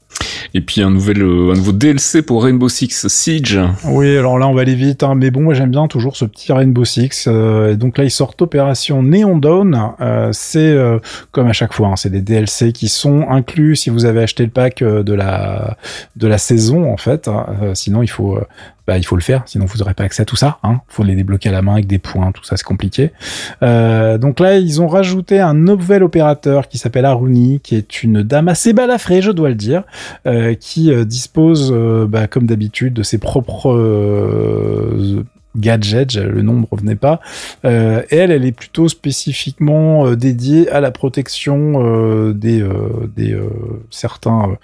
[0.54, 3.58] Et puis un nouvel, euh, un nouveau DLC pour Rainbow Six Siege.
[3.84, 6.24] Oui, alors là on va aller vite, hein, mais bon, moi j'aime bien toujours ce
[6.24, 7.26] petit Rainbow Six.
[7.26, 9.78] et donc là ils sortent Opération Neon Dawn.
[10.32, 10.76] c'est
[11.30, 14.44] comme à chaque fois, hein, c'est des DLC qui sont inclus si vous avez acheté
[14.44, 15.76] le pack de la
[16.16, 17.28] de la saison en fait.
[17.28, 17.46] Hein.
[17.74, 18.38] sinon il faut
[18.86, 20.58] bah, il faut le faire, sinon vous n'aurez pas accès à tout ça.
[20.64, 20.80] Hein.
[20.88, 23.12] faut les débloquer à la main avec des points, tout ça c'est compliqué.
[23.62, 28.22] Euh, donc là, ils ont rajouté un nouvel opérateur qui s'appelle Aruni, qui est une
[28.22, 29.84] dame assez balafrée, je dois le dire, euh,
[30.60, 31.72] qui euh, dispose,
[32.08, 33.72] bah, comme d'habitude, de ses propres
[35.56, 37.20] gadget, le nom ne revenait pas.
[37.64, 42.64] Euh, elle, elle est plutôt spécifiquement euh, dédiée à la protection euh, des,
[43.16, 43.38] des
[43.90, 44.56] certains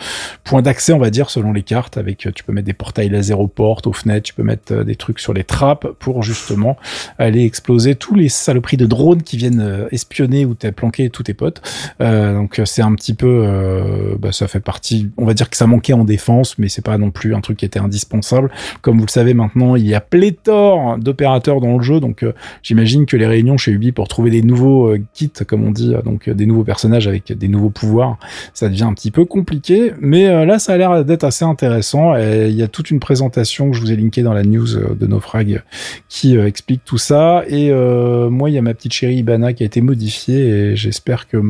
[0.45, 1.97] points d'accès, on va dire, selon les cartes.
[1.97, 4.97] Avec, tu peux mettre des portails laser aux portes, aux fenêtres, tu peux mettre des
[4.97, 6.77] trucs sur les trappes pour justement
[7.19, 11.35] aller exploser tous les saloperies de drones qui viennent espionner ou t'as planqué tous tes
[11.35, 11.63] potes.
[12.01, 15.93] donc c'est un petit peu, bah, ça fait partie, on va dire que ça manquait
[15.93, 18.51] en défense, mais c'est pas non plus un truc qui était indispensable.
[18.83, 22.33] Comme vous le savez maintenant, il y a pléthore d'opérateurs dans le jeu, donc euh,
[22.63, 25.95] j'imagine que les réunions chez Ubi pour trouver des nouveaux euh, kits, comme on dit,
[26.05, 28.19] donc euh, des nouveaux personnages avec des nouveaux pouvoirs,
[28.55, 32.17] ça devient un petit peu compliqué, mais là ça a l'air d'être assez intéressant.
[32.17, 34.67] Et il y a toute une présentation que je vous ai linkée dans la news
[34.67, 35.63] de Naufrag
[36.09, 37.43] qui explique tout ça.
[37.49, 41.29] Et moi, il y a ma petite chérie Ibana qui a été modifiée et j'espère
[41.29, 41.43] que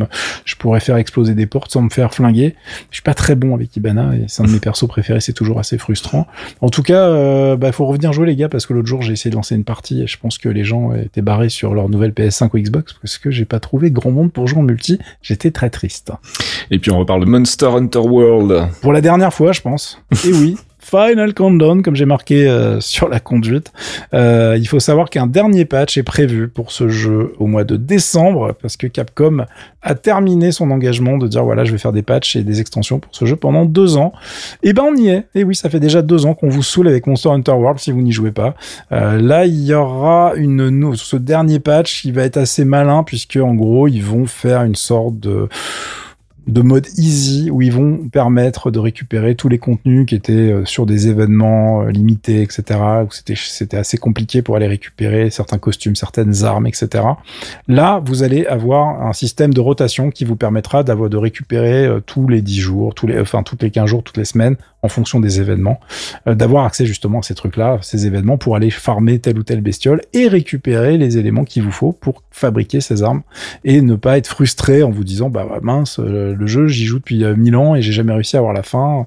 [0.44, 2.54] je pourrais faire exploser des portes sans me faire flinguer.
[2.90, 5.32] Je suis pas très bon avec Ibana et c'est un de mes persos préférés, c'est
[5.32, 6.26] toujours assez frustrant.
[6.60, 9.30] En tout cas, bah faut revenir jouer les gars parce que l'autre jour j'ai essayé
[9.30, 12.12] de lancer une partie et je pense que les gens étaient barrés sur leur nouvelle
[12.12, 14.98] PS5 ou Xbox parce que j'ai pas trouvé grand monde pour jouer en multi.
[15.22, 16.12] J'étais très triste.
[16.70, 18.68] Et puis on reparle de Monster Hunter World.
[18.80, 20.00] Pour la dernière fois, je pense.
[20.24, 20.56] Et oui.
[20.88, 23.72] Final Countdown, comme j'ai marqué euh, sur la conduite.
[24.14, 27.76] Euh, il faut savoir qu'un dernier patch est prévu pour ce jeu au mois de
[27.76, 29.44] décembre, parce que Capcom
[29.82, 33.00] a terminé son engagement de dire voilà, je vais faire des patchs et des extensions
[33.00, 34.12] pour ce jeu pendant deux ans.
[34.62, 35.26] Et ben on y est.
[35.34, 37.92] Et oui, ça fait déjà deux ans qu'on vous saoule avec Monster Hunter World si
[37.92, 38.54] vous n'y jouez pas.
[38.92, 43.54] Euh, là, il y aura ce dernier patch qui va être assez malin puisque en
[43.54, 45.48] gros, ils vont faire une sorte de
[46.48, 50.64] de mode easy où ils vont permettre de récupérer tous les contenus qui étaient euh,
[50.64, 52.80] sur des événements euh, limités, etc.
[53.06, 57.04] Où c'était c'était assez compliqué pour aller récupérer certains costumes, certaines armes, etc.
[57.68, 62.00] Là, vous allez avoir un système de rotation qui vous permettra d'avoir de récupérer euh,
[62.00, 64.88] tous les 10 jours, tous les enfin toutes les 15 jours, toutes les semaines en
[64.88, 65.80] fonction des événements,
[66.24, 70.02] d'avoir accès justement à ces trucs-là, ces événements pour aller farmer telle ou telle bestiole
[70.12, 73.22] et récupérer les éléments qu'il vous faut pour fabriquer ces armes
[73.64, 75.98] et ne pas être frustré en vous disant bah mince
[76.38, 78.62] le jeu, j'y joue depuis 1000 euh, ans et j'ai jamais réussi à avoir la
[78.62, 79.06] fin.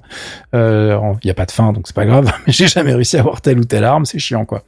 [0.54, 3.16] Euh, il n'y a pas de fin, donc c'est pas grave, mais j'ai jamais réussi
[3.16, 4.62] à avoir telle ou telle arme, c'est chiant quoi.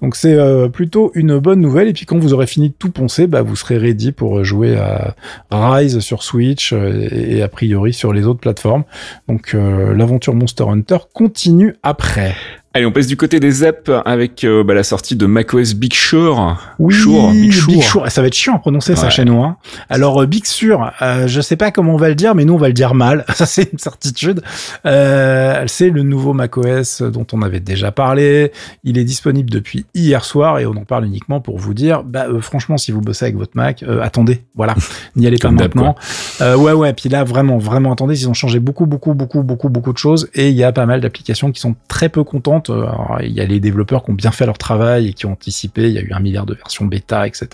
[0.00, 1.88] Donc c'est euh, plutôt une bonne nouvelle.
[1.88, 4.76] Et puis quand vous aurez fini de tout poncer, bah, vous serez ready pour jouer
[4.76, 5.14] à
[5.50, 8.84] Rise sur Switch et, a priori sur les autres plateformes.
[9.28, 12.34] Donc l'aventure Monster Hunter continue après.
[12.76, 15.94] Allez, on passe du côté des apps avec euh, bah, la sortie de macOS Big
[15.94, 16.58] Sur.
[16.78, 16.94] Oui,
[17.32, 17.50] Big
[17.82, 18.10] Sur.
[18.10, 19.42] Ça va être chiant à prononcer ça chez nous.
[19.42, 19.56] Hein.
[19.88, 22.52] Alors euh, Big Sur, euh, je sais pas comment on va le dire, mais nous
[22.52, 23.24] on va le dire mal.
[23.34, 24.42] Ça c'est une certitude.
[24.84, 28.52] Euh, c'est le nouveau macOS dont on avait déjà parlé.
[28.84, 32.26] Il est disponible depuis hier soir et on en parle uniquement pour vous dire, bah
[32.42, 34.42] franchement, si vous bossez avec votre Mac, attendez.
[34.54, 34.74] Voilà,
[35.16, 35.96] n'y allez pas maintenant.
[36.42, 36.92] ouais, ouais.
[36.92, 38.20] Puis là, vraiment, vraiment, attendez.
[38.20, 40.84] Ils ont changé beaucoup, beaucoup, beaucoup, beaucoup, beaucoup de choses et il y a pas
[40.84, 42.86] mal d'applications qui sont très peu contentes euh,
[43.22, 45.88] il y a les développeurs qui ont bien fait leur travail et qui ont anticipé.
[45.88, 47.48] Il y a eu un milliard de versions bêta, etc.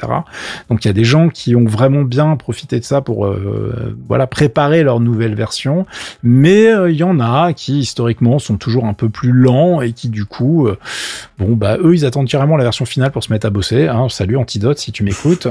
[0.69, 3.97] Donc il y a des gens qui ont vraiment bien profité de ça pour euh,
[4.09, 5.87] voilà préparer leur nouvelle version.
[6.23, 9.93] Mais euh, il y en a qui historiquement sont toujours un peu plus lents et
[9.93, 10.69] qui du coup,
[11.39, 13.89] bon bah eux ils attendent carrément la version finale pour se mettre à bosser.
[13.89, 14.09] Hein.
[14.09, 15.49] Salut Antidote si tu m'écoutes.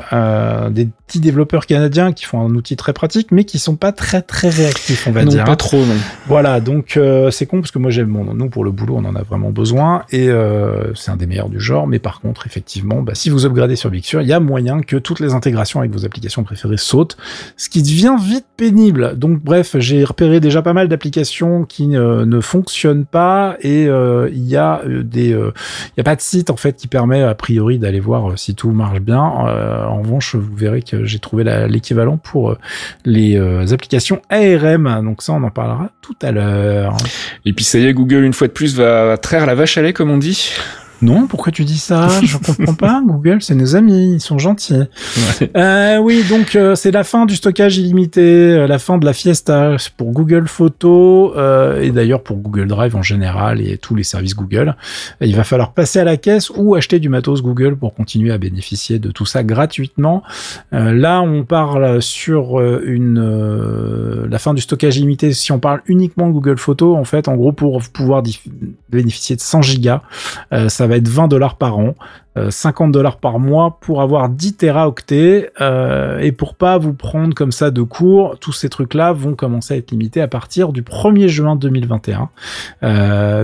[0.72, 4.22] des petits développeurs canadiens qui font un outil très pratique mais qui sont pas très
[4.22, 5.44] très réactifs on va non, dire.
[5.44, 5.96] Pas trop non.
[6.28, 7.00] Voilà donc
[7.32, 9.51] c'est con parce que moi j'aime bon, nous pour le boulot on en a vraiment
[9.52, 11.88] besoin et euh, c'est un des meilleurs du genre.
[11.88, 14.98] Mais par contre, effectivement, bah, si vous upgradez sur Big il y a moyen que
[14.98, 17.18] toutes les intégrations avec vos applications préférées sautent,
[17.58, 19.18] ce qui devient vite pénible.
[19.18, 24.48] Donc bref, j'ai repéré déjà pas mal d'applications qui ne fonctionnent pas et euh, il
[24.48, 27.36] y a euh, des, il y a pas de site en fait qui permet a
[27.36, 29.22] priori d'aller voir si tout marche bien.
[29.22, 32.56] en revanche, vous verrez que j'ai trouvé l'équivalent pour
[33.06, 33.38] les
[33.72, 35.02] applications ARM.
[35.04, 36.98] Donc ça, on en parlera tout à l'heure.
[37.46, 39.82] Et puis ça y est, Google une fois de plus va très la vache à
[39.82, 40.54] lait, comme on dit.
[41.02, 42.08] Non, pourquoi tu dis ça?
[42.24, 43.02] Je comprends pas.
[43.04, 44.84] Google, c'est nos amis, ils sont gentils.
[45.56, 49.14] Euh, oui, donc euh, c'est la fin du stockage illimité, euh, la fin de la
[49.14, 51.34] fiesta pour Google Photos
[51.82, 54.76] et d'ailleurs pour Google Drive en général et tous les services Google.
[55.22, 58.38] Il va falloir passer à la caisse ou acheter du matos Google pour continuer à
[58.38, 60.24] bénéficier de tout ça gratuitement.
[60.72, 65.34] là, on parle sur une la fin du stockage illimité.
[65.34, 68.24] Si on parle uniquement Google Photos, en fait, en gros, pour pouvoir
[68.90, 70.02] bénéficier de 100 gigas,
[70.68, 71.96] ça va être 20 dollars par an.
[72.50, 75.52] 50 dollars par mois pour avoir 10 teraoctets
[76.22, 79.78] et pour pas vous prendre comme ça de cours, tous ces trucs-là vont commencer à
[79.78, 82.30] être limités à partir du 1er juin 2021.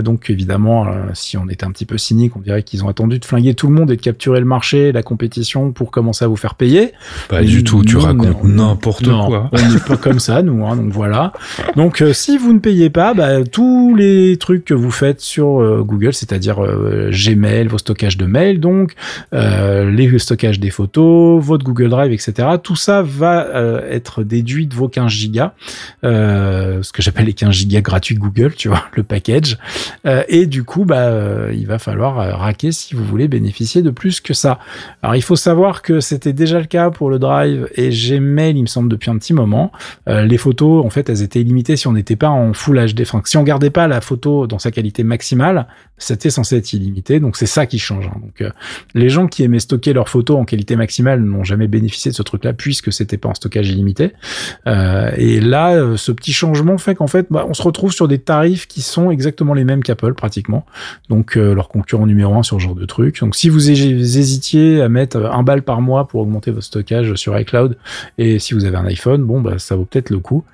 [0.02, 3.24] donc évidemment, si on était un petit peu cynique, on dirait qu'ils ont attendu de
[3.24, 6.36] flinguer tout le monde et de capturer le marché, la compétition pour commencer à vous
[6.36, 6.92] faire payer.
[7.28, 9.50] Pas du tout, tu racontes n'importe quoi.
[9.52, 10.66] On n'est pas comme ça, nous.
[10.66, 11.32] Hein, donc voilà.
[11.76, 15.82] Donc si vous ne payez pas, bah, tous les trucs que vous faites sur euh,
[15.82, 18.77] Google, c'est-à-dire euh, Gmail, vos stockages de mails, donc
[19.32, 22.48] euh, les stockages des photos, votre Google Drive, etc.
[22.62, 23.46] Tout ça va
[23.90, 25.52] être déduit de vos 15 gigas,
[26.02, 29.58] ce que j'appelle les 15 gigas gratuits Google, tu vois, le package.
[30.28, 34.34] et du coup, bah, il va falloir raquer si vous voulez bénéficier de plus que
[34.34, 34.58] ça.
[35.02, 38.62] Alors il faut savoir que c'était déjà le cas pour le Drive et Gmail, il
[38.62, 39.72] me semble depuis un petit moment.
[40.06, 43.02] les photos, en fait, elles étaient illimitées si on n'était pas en Full HD.
[43.02, 45.66] Enfin, si on gardait pas la photo dans sa qualité maximale,
[45.98, 47.20] c'était censé être illimité.
[47.20, 48.06] Donc c'est ça qui change.
[48.06, 48.18] Hein.
[48.20, 48.50] Donc euh,
[48.94, 52.22] les gens qui aimaient stocker leurs photos en qualité maximale n'ont jamais bénéficié de ce
[52.22, 54.12] truc-là puisque c'était pas en stockage illimité.
[54.66, 58.08] Euh, et là, euh, ce petit changement fait qu'en fait, bah, on se retrouve sur
[58.08, 60.64] des tarifs qui sont exactement les mêmes qu'Apple pratiquement.
[61.08, 63.20] Donc leur concurrent numéro un sur ce genre de truc.
[63.20, 67.38] Donc si vous hésitiez à mettre un balle par mois pour augmenter votre stockage sur
[67.38, 67.76] iCloud
[68.18, 70.44] et si vous avez un iPhone, bon bah ça vaut peut-être le coup.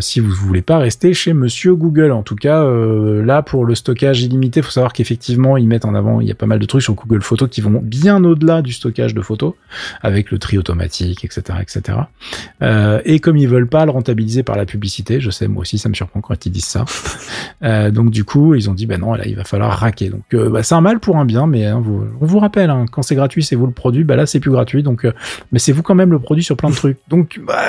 [0.00, 4.22] si vous voulez pas rester chez Monsieur Google, en tout cas là pour le stockage
[4.22, 6.66] illimité il faut savoir qu'effectivement, ils mettent en avant, il y a pas mal de
[6.66, 9.54] trucs sur Google Photos qui vont bien au-delà du stockage de photos,
[10.02, 11.98] avec le tri automatique, etc., etc.
[12.62, 15.78] Euh, et comme ils veulent pas le rentabiliser par la publicité, je sais, moi aussi,
[15.78, 16.84] ça me surprend quand ils disent ça.
[17.62, 20.08] euh, donc du coup, ils ont dit, ben non, là, il va falloir raquer.
[20.08, 21.82] Donc, euh, bah, c'est un mal pour un bien, mais hein,
[22.20, 24.04] on vous rappelle, hein, quand c'est gratuit, c'est vous le produit.
[24.04, 25.06] Bah là, c'est plus gratuit, donc,
[25.52, 26.98] mais c'est vous quand même le produit sur plein de trucs.
[27.08, 27.62] Donc, bah,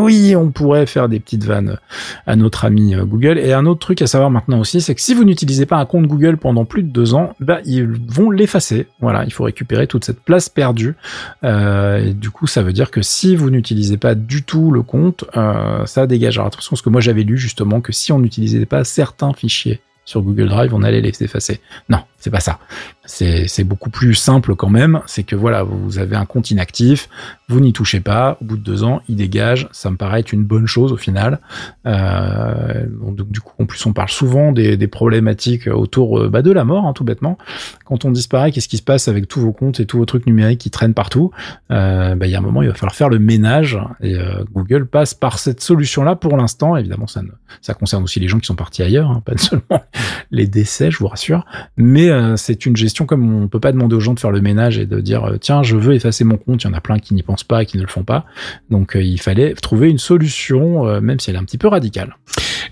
[0.00, 1.78] oui, on pourrait faire des petites vannes
[2.26, 3.38] à notre ami Google.
[3.38, 5.86] Et un autre truc à savoir maintenant aussi, c'est que si vous n'utilisez pas un
[5.86, 8.86] compte Google pendant plus de deux ans, bah, ils vont l'effacer.
[9.02, 10.94] Voilà, il faut récupérer toute cette place perdue.
[11.42, 14.82] Euh, et du coup, ça veut dire que si vous n'utilisez pas du tout le
[14.82, 16.38] compte, euh, ça dégage.
[16.38, 19.80] Alors attention, ce que moi j'avais lu justement, que si on n'utilisait pas certains fichiers
[20.04, 21.60] sur Google Drive, on allait les effacer.
[21.88, 22.60] Non, c'est pas ça.
[23.04, 25.00] C'est beaucoup plus simple quand même.
[25.06, 27.08] C'est que voilà, vous avez un compte inactif,
[27.48, 28.38] vous n'y touchez pas.
[28.40, 29.68] Au bout de deux ans, il dégage.
[29.72, 31.40] Ça me paraît être une bonne chose au final.
[31.84, 36.52] Euh, donc, du coup, en plus, on parle souvent des, problématiques autour euh, bah, de
[36.52, 37.38] la mort, hein, tout bêtement.
[37.84, 40.26] Quand on disparaît, qu'est-ce qui se passe avec tous vos comptes et tous vos trucs
[40.26, 41.32] numériques qui traînent partout?
[41.72, 43.80] Euh, bah, Il y a un moment, il va falloir faire le ménage.
[44.00, 44.16] Et
[44.52, 46.76] Google passe par cette solution-là pour l'instant.
[46.76, 49.82] Évidemment, ça, ne, concerne aussi les gens qui sont partis ailleurs, hein, pas seulement
[50.30, 51.44] les décès, je vous rassure.
[51.76, 54.40] Mais euh, c'est une gestion comme on peut pas demander aux gens de faire le
[54.40, 56.62] ménage et de dire euh, tiens je veux effacer mon compte.
[56.62, 58.26] Il y en a plein qui n'y pensent pas et qui ne le font pas.
[58.70, 62.16] Donc euh, il fallait trouver une solution, même si elle est un petit peu radicale.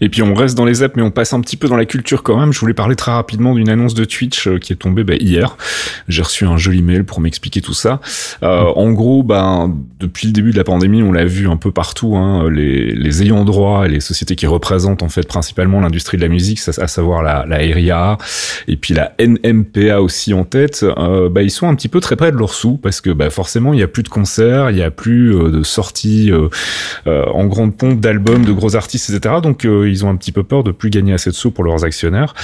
[0.01, 1.87] Et puis on reste dans les apps, mais on passe un petit peu dans la
[1.87, 2.53] culture quand même.
[2.53, 5.57] Je voulais parler très rapidement d'une annonce de Twitch qui est tombée bah, hier.
[6.09, 8.01] J'ai reçu un joli mail pour m'expliquer tout ça.
[8.43, 11.73] Euh, en gros, ben depuis le début de la pandémie, on l'a vu un peu
[11.73, 12.17] partout.
[12.17, 16.23] Hein, les, les ayants droit et les sociétés qui représentent en fait principalement l'industrie de
[16.23, 17.61] la musique, à savoir la, la
[18.69, 22.17] et puis la NMPA aussi en tête, euh, bah, ils sont un petit peu très
[22.17, 24.77] près de leur sous parce que bah, forcément il y a plus de concerts, il
[24.77, 26.49] y a plus euh, de sorties euh,
[27.07, 29.37] en grande pompe d'albums de gros artistes, etc.
[29.43, 31.85] Donc ils ont un petit peu peur de plus gagner assez de sous pour leurs
[31.85, 32.35] actionnaires.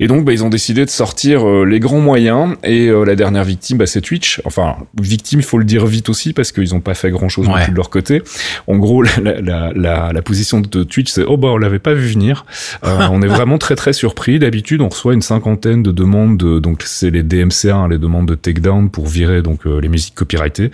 [0.00, 2.56] Et donc bah, ils ont décidé de sortir les grands moyens.
[2.64, 4.40] Et la dernière victime, bah, c'est Twitch.
[4.44, 7.48] Enfin victime, il faut le dire vite aussi parce qu'ils n'ont pas fait grand chose
[7.48, 8.22] non plus de leur côté.
[8.66, 11.94] En gros, la, la, la, la position de Twitch, c'est oh bah on l'avait pas
[11.94, 12.44] vu venir.
[12.82, 14.38] on est vraiment très très surpris.
[14.38, 18.28] D'habitude, on reçoit une cinquantaine de demandes, de, donc c'est les DMCA, hein, les demandes
[18.28, 20.70] de takedown pour virer donc euh, les musiques copyrightées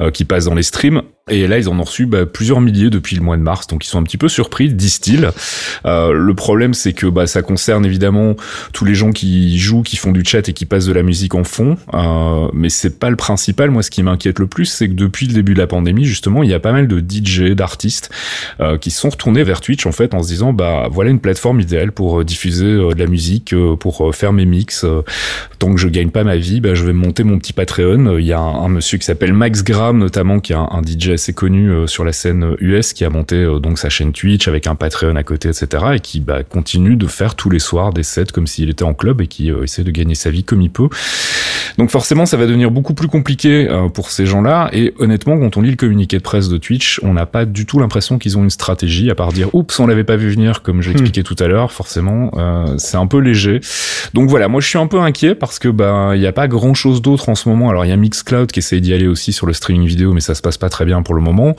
[0.00, 1.02] euh, qui passent dans les streams.
[1.30, 3.84] Et là, ils en ont reçu bah, plusieurs milliers depuis le mois de mars, donc
[3.84, 5.27] ils sont un petit peu surpris, disent-ils.
[5.86, 8.34] Euh, le problème, c'est que bah, ça concerne évidemment
[8.72, 11.34] tous les gens qui jouent, qui font du chat et qui passent de la musique
[11.34, 13.70] en fond, euh, mais c'est pas le principal.
[13.70, 16.42] Moi, ce qui m'inquiète le plus, c'est que depuis le début de la pandémie, justement,
[16.42, 18.10] il y a pas mal de DJ, d'artistes
[18.60, 21.60] euh, qui sont retournés vers Twitch en fait en se disant bah voilà une plateforme
[21.60, 24.84] idéale pour euh, diffuser de la musique, pour faire mes mix.
[25.58, 28.18] tant que je gagne pas ma vie, bah, je vais monter mon petit Patreon.
[28.18, 31.10] Il y a un, monsieur qui s'appelle Max Graham notamment, qui est un, un DJ
[31.10, 34.74] assez connu sur la scène US, qui a monté donc sa chaîne Twitch avec un
[34.74, 35.84] Patreon à côté, etc.
[35.94, 38.94] Et qui bah, continue de faire tous les soirs des sets comme s'il était en
[38.94, 40.88] club et qui euh, essaie de gagner sa vie comme il peut.
[41.78, 44.68] Donc forcément, ça va devenir beaucoup plus compliqué pour ces gens-là.
[44.72, 47.66] Et honnêtement, quand on lit le communiqué de presse de Twitch, on n'a pas du
[47.66, 50.62] tout l'impression qu'ils ont une stratégie, à part dire oups, on l'avait pas vu venir,
[50.62, 51.72] comme j'ai expliqué tout à l'heure.
[51.72, 52.32] Forcément,
[52.78, 53.60] c'est un peu léger.
[54.14, 56.48] Donc voilà, moi je suis un peu inquiet parce que bah il y a pas
[56.48, 57.68] grand-chose d'autre en ce moment.
[57.68, 60.20] Alors il y a Mixcloud qui essaye d'y aller aussi sur le streaming vidéo, mais
[60.20, 61.56] ça se passe pas très bien pour le moment.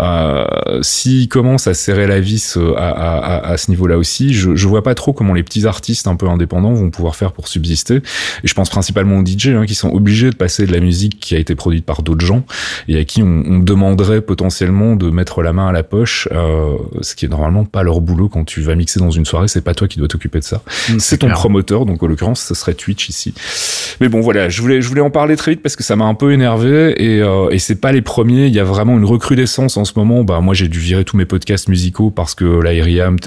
[0.00, 0.44] Euh,
[0.82, 4.68] S'ils commencent à serrer la vis euh, à, à, à ce niveau-là aussi, je, je
[4.68, 7.96] vois pas trop comment les petits artistes un peu indépendants vont pouvoir faire pour subsister.
[7.96, 8.02] Et
[8.48, 11.34] je pense principalement aux DJ, hein, qui sont obligés de passer de la musique qui
[11.34, 12.44] a été produite par d'autres gens
[12.88, 16.76] et à qui on, on, demanderait potentiellement de mettre la main à la poche, euh,
[17.00, 19.62] ce qui est normalement pas leur boulot quand tu vas mixer dans une soirée, c'est
[19.62, 20.62] pas toi qui dois t'occuper de ça.
[20.90, 23.34] Mm, c'est ton promoteur, donc en l'occurrence, ce serait Twitch ici.
[24.00, 26.04] Mais bon, voilà, je voulais, je voulais en parler très vite parce que ça m'a
[26.04, 28.46] un peu énervé et, euh, et c'est pas les premiers.
[28.46, 30.24] Il y a vraiment une recrudescence en ce moment.
[30.24, 32.72] Bah, moi, j'ai dû virer tous mes podcasts musicaux parce que la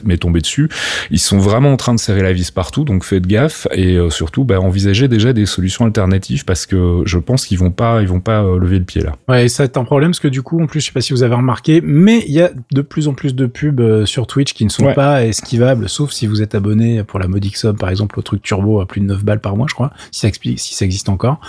[0.03, 0.69] m'est tombé dessus.
[1.11, 4.09] Ils sont vraiment en train de serrer la vis partout, donc faites gaffe et euh,
[4.09, 8.07] surtout, bah, envisagez déjà des solutions alternatives parce que je pense qu'ils vont pas, ils
[8.07, 9.13] vont pas euh, lever le pied là.
[9.27, 11.13] Ouais, ça est un problème parce que du coup, en plus, je sais pas si
[11.13, 14.27] vous avez remarqué, mais il y a de plus en plus de pubs euh, sur
[14.27, 17.77] Twitch qui ne sont pas esquivables, sauf si vous êtes abonné pour la modique somme,
[17.77, 20.21] par exemple, au truc turbo à plus de 9 balles par mois, je crois, si
[20.21, 21.39] ça explique, si ça existe encore.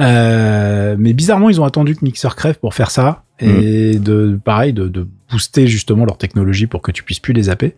[0.00, 4.02] Euh, mais bizarrement, ils ont attendu que Mixer crève pour faire ça et mm.
[4.02, 7.74] de pareil de, de booster justement leur technologie pour que tu puisses plus les zapper.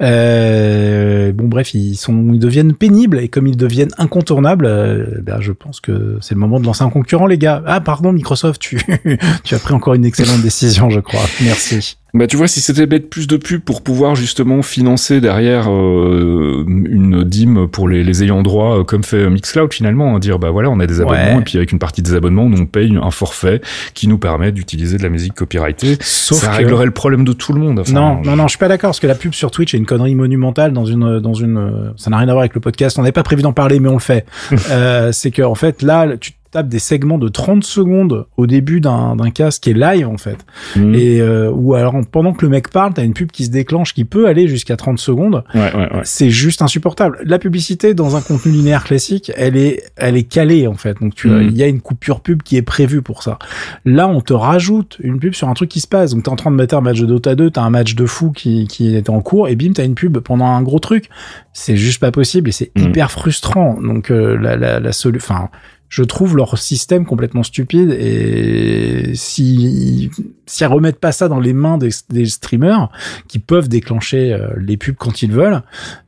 [0.00, 5.40] Euh, bon bref, ils sont, ils deviennent pénibles et comme ils deviennent incontournables, euh, ben,
[5.40, 7.62] je pense que c'est le moment de lancer un concurrent, les gars.
[7.66, 8.80] Ah pardon, Microsoft, tu,
[9.44, 11.24] tu as pris encore une excellente décision, je crois.
[11.42, 11.96] Merci.
[12.16, 16.64] Bah tu vois, si c'était bête plus de pub pour pouvoir justement financer derrière euh,
[16.66, 20.50] une dîme pour les, les ayants droit, euh, comme fait Mixcloud finalement, hein, dire bah
[20.50, 23.10] voilà, on a des abonnements et puis avec une partie des abonnements, on paye un
[23.10, 23.60] forfait
[23.92, 25.98] qui nous permet d'utiliser de la musique copyrightée.
[26.00, 27.82] Sauf ça réglerait le problème de tout le monde.
[27.92, 29.84] non, non, non, je suis pas d'accord parce que la pub sur Twitch est une
[29.84, 32.98] connerie monumentale dans une, dans une, ça n'a rien à voir avec le podcast.
[32.98, 34.24] On n'avait pas prévu d'en parler, mais on le fait.
[34.70, 39.16] euh, c'est que en fait là, tu des segments de 30 secondes au début d'un
[39.34, 40.38] casque qui est live en fait.
[40.76, 40.94] Mmh.
[40.94, 43.94] Et euh, ou alors pendant que le mec parle, t'as une pub qui se déclenche
[43.94, 45.44] qui peut aller jusqu'à 30 secondes.
[45.54, 46.00] Ouais, ouais, ouais.
[46.04, 47.18] C'est juste insupportable.
[47.24, 51.00] La publicité dans un contenu linéaire classique, elle est elle est calée en fait.
[51.00, 51.42] Donc tu mmh.
[51.42, 53.38] il y a une coupure pub qui est prévue pour ça.
[53.84, 56.12] Là, on te rajoute une pub sur un truc qui se passe.
[56.12, 58.06] Donc t'es en train de mettre un match de Dota 2, t'as un match de
[58.06, 61.08] fou qui qui est en cours et bim, t'as une pub pendant un gros truc.
[61.52, 62.80] C'est juste pas possible et c'est mmh.
[62.82, 63.80] hyper frustrant.
[63.80, 65.48] Donc euh, la la, la solution enfin
[65.88, 70.10] je trouve leur système complètement stupide et si
[70.46, 72.88] si elles remettent pas ça dans les mains des, des streamers
[73.28, 75.62] qui peuvent déclencher euh, les pubs quand ils veulent,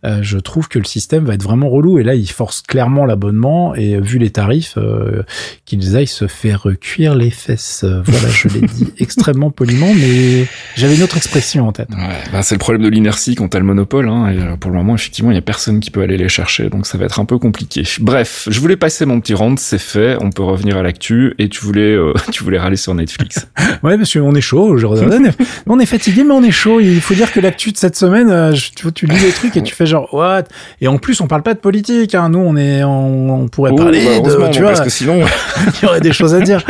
[0.05, 3.05] euh, je trouve que le système va être vraiment relou et là ils forcent clairement
[3.05, 4.79] l'abonnement et euh, vu les tarifs
[5.65, 7.85] qu'ils aillent se faire cuire les fesses.
[7.85, 10.47] Voilà, je l'ai dit extrêmement poliment mais
[10.77, 11.91] j'avais une autre expression en tête.
[11.91, 14.77] Ouais, bah c'est le problème de l'inertie quand t'as le monopole hein, et pour le
[14.77, 17.21] moment effectivement il y a personne qui peut aller les chercher donc ça va être
[17.21, 17.83] un peu compliqué.
[18.01, 21.35] Bref, je voulais passer mon petit round c'est fait, on peut revenir à l'actu.
[21.39, 21.97] Et tu voulais,
[22.33, 23.49] tu voulais râler sur Netflix.
[23.83, 24.77] ouais, parce qu'on est chaud.
[25.67, 26.81] on est fatigué, mais on est chaud.
[26.81, 29.63] Il faut dire que l'actu de cette semaine, euh, tu, tu lis les trucs et
[29.63, 30.45] tu fais genre what?
[30.81, 32.15] Et en plus, on parle pas de politique.
[32.15, 32.29] Hein.
[32.31, 35.21] Nous, on est, on, pourrait oh, parler bah, de, tu vois, parce que sinon,
[35.83, 36.63] il y aurait des choses à dire.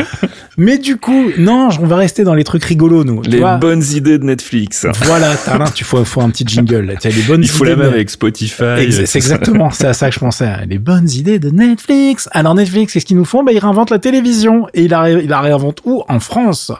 [0.59, 3.21] Mais du coup, non, on va rester dans les trucs rigolos, nous.
[3.21, 4.85] Les bonnes idées de Netflix.
[5.05, 5.35] Voilà,
[5.73, 6.81] tu faut, faut un petit jingle.
[6.81, 6.93] Là.
[7.03, 8.91] les bonnes Il faut la même avec Spotify.
[8.91, 10.51] c'est exactement, c'est à ça que je pensais.
[10.67, 12.27] Les bonnes idées de Netflix.
[12.33, 13.43] Alors Netflix, qu'est-ce qu'ils nous font?
[13.43, 14.67] Bah, Ils réinventent la télévision.
[14.73, 16.03] Et ils la, ils la réinventent où?
[16.09, 16.73] En France.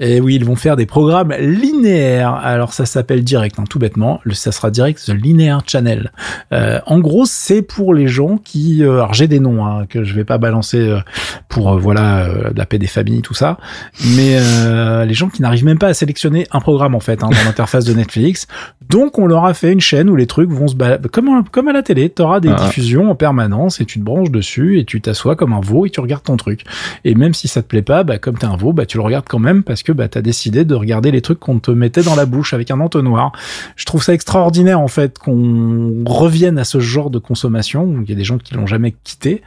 [0.00, 2.32] Et oui, ils vont faire des programmes linéaires.
[2.32, 4.20] Alors ça s'appelle direct, hein, tout bêtement.
[4.32, 6.12] Ça sera direct The Linear Channel.
[6.52, 8.82] Euh, en gros, c'est pour les gens qui...
[8.82, 11.00] Euh, alors j'ai des noms hein, que je vais pas balancer euh,
[11.48, 13.58] pour euh, voilà la paix des familles tout ça.
[14.16, 17.28] Mais euh, les gens qui n'arrivent même pas à sélectionner un programme en fait hein,
[17.30, 18.46] dans l'interface de Netflix.
[18.88, 21.68] Donc on leur a fait une chaîne où les trucs vont se balader comme comme
[21.68, 22.10] à la télé.
[22.10, 22.64] Tu auras des ah.
[22.64, 25.90] diffusions en permanence et tu te branches dessus et tu t'assois comme un veau et
[25.90, 26.64] tu regardes ton truc.
[27.04, 29.02] Et même si ça te plaît pas, bah, comme t'es un veau, bah, tu le
[29.02, 32.02] regardes quand même parce que bah, t'as décidé de regarder les trucs qu'on te mettait
[32.02, 33.32] dans la bouche avec un entonnoir.
[33.76, 38.02] Je trouve ça extraordinaire en fait qu'on revienne à ce genre de consommation.
[38.02, 39.42] Il y a des gens qui l'ont jamais quitté.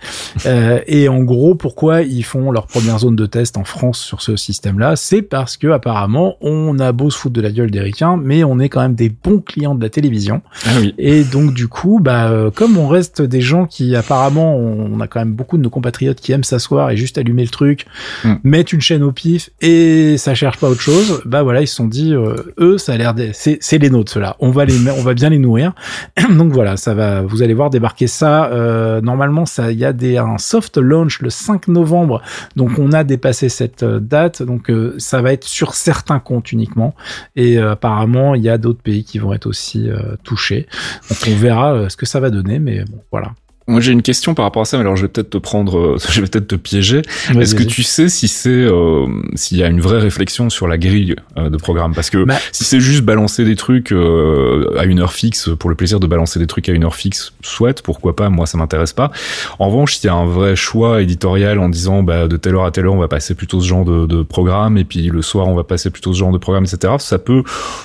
[0.45, 4.21] Euh, et en gros, pourquoi ils font leur première zone de test en France sur
[4.21, 7.81] ce système-là, c'est parce que apparemment on a beau se foutre de la gueule des
[8.23, 10.41] mais on est quand même des bons clients de la télévision.
[10.65, 10.93] Ah oui.
[10.97, 15.07] Et donc du coup, bah euh, comme on reste des gens qui apparemment, on, a
[15.07, 17.85] quand même beaucoup de nos compatriotes qui aiment s'asseoir et juste allumer le truc,
[18.23, 18.35] mm.
[18.43, 21.21] mettre une chaîne au pif et ça cherche pas autre chose.
[21.25, 24.35] Bah voilà, ils se sont dit, euh, eux, ça a l'air, c'est les nôtres ceux-là.
[24.39, 25.73] On va les, on va bien les nourrir.
[26.29, 27.21] donc voilà, ça va.
[27.21, 28.45] Vous allez voir débarquer ça.
[28.51, 32.21] Euh, normalement, ça, il y a des un soft launch le 5 novembre.
[32.55, 36.51] Donc on a dépassé cette euh, date, donc euh, ça va être sur certains comptes
[36.51, 36.95] uniquement.
[37.35, 39.89] Et euh, apparemment, il y a d'autres pays qui vont être aussi
[40.23, 40.67] touchés.
[41.09, 43.33] Donc on verra ce que ça va donner, mais bon, voilà.
[43.71, 45.77] Moi j'ai une question par rapport à ça, mais alors je vais peut-être te prendre,
[45.77, 47.01] euh, je vais peut-être te piéger.
[47.39, 50.77] Est-ce que tu sais si c'est euh, s'il y a une vraie réflexion sur la
[50.77, 51.95] grille euh, de programme?
[51.95, 55.75] Parce que bah si c'est juste balancer des trucs à une heure fixe pour le
[55.75, 58.93] plaisir de balancer des trucs à une heure fixe, soit pourquoi pas Moi ça m'intéresse
[58.93, 59.11] pas.
[59.57, 62.65] En revanche, s'il y a un vrai choix éditorial en disant bah, de telle heure
[62.65, 65.21] à telle heure on va passer plutôt ce genre de, de programme et puis le
[65.21, 66.95] soir on va passer plutôt ce genre de programme, etc.
[66.99, 67.43] Ça peut,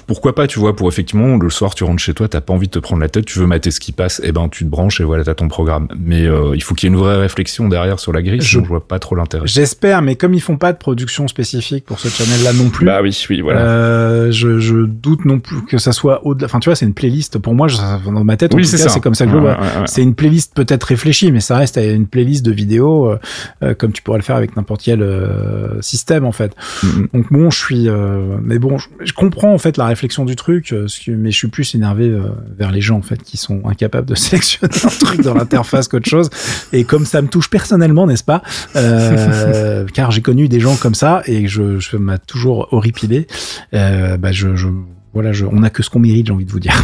[0.08, 2.66] pourquoi pas Tu vois, pour effectivement le soir tu rentres chez toi, t'as pas envie
[2.66, 4.64] de te prendre la tête, tu veux mater ce qui passe, et eh ben tu
[4.64, 7.00] te branches et voilà t'as ton programme Mais euh, il faut qu'il y ait une
[7.00, 9.46] vraie réflexion derrière sur la grille, je, je vois pas trop l'intérêt.
[9.46, 12.86] J'espère, mais comme ils font pas de production spécifique pour ce channel-là non plus.
[12.86, 13.60] Bah oui, oui, voilà.
[13.60, 16.46] Euh, je, je, doute non plus que ça soit au-delà.
[16.46, 17.38] Enfin, tu vois, c'est une playlist.
[17.38, 19.36] Pour moi, je, dans ma tête, en oui, tout cas, c'est comme ça que je
[19.36, 19.58] vois.
[19.86, 23.16] C'est une playlist peut-être réfléchie, mais ça reste une playlist de vidéos,
[23.62, 26.54] euh, comme tu pourrais le faire avec n'importe quel euh, système, en fait.
[26.82, 27.12] Mm-hmm.
[27.12, 27.88] Donc bon, je suis.
[28.42, 30.74] mais bon, je, comprends en fait la réflexion du truc,
[31.08, 32.12] mais je suis plus énervé
[32.58, 36.08] vers les gens en fait qui sont incapables de sélectionner un truc dans l'interface qu'autre
[36.08, 36.30] chose.
[36.72, 38.42] Et comme ça me touche personnellement, n'est-ce pas
[38.76, 43.26] euh, Car j'ai connu des gens comme ça et je, m'a toujours horripilé.
[43.74, 44.48] Euh, bah je,
[45.14, 46.74] voilà, je, on a que ce qu'on mérite, j'ai envie de vous dire.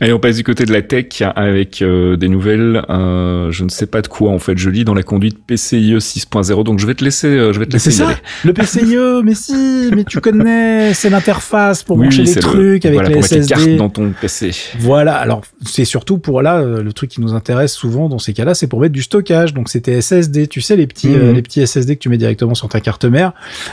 [0.00, 2.82] Allez, on passe du côté de la tech avec euh, des nouvelles.
[2.90, 4.58] Euh, je ne sais pas de quoi en fait.
[4.58, 7.28] Je lis dans la conduite PCIe 6.0, donc je vais te laisser.
[7.28, 7.90] Euh, je vais te laisser.
[7.90, 8.10] C'est ça.
[8.44, 13.22] Le PCIe, mais si, mais tu connais, c'est l'interface pour brancher les trucs avec les
[13.22, 13.54] SSD.
[13.54, 14.50] Mettre les dans ton PC.
[14.78, 15.16] Voilà.
[15.16, 18.66] Alors c'est surtout pour là le truc qui nous intéresse souvent dans ces cas-là, c'est
[18.66, 19.54] pour mettre du stockage.
[19.54, 20.46] Donc c'était SSD.
[20.48, 21.32] Tu sais les petits mhm.
[21.32, 23.32] les petits SSD que tu mets directement sur ta carte mère.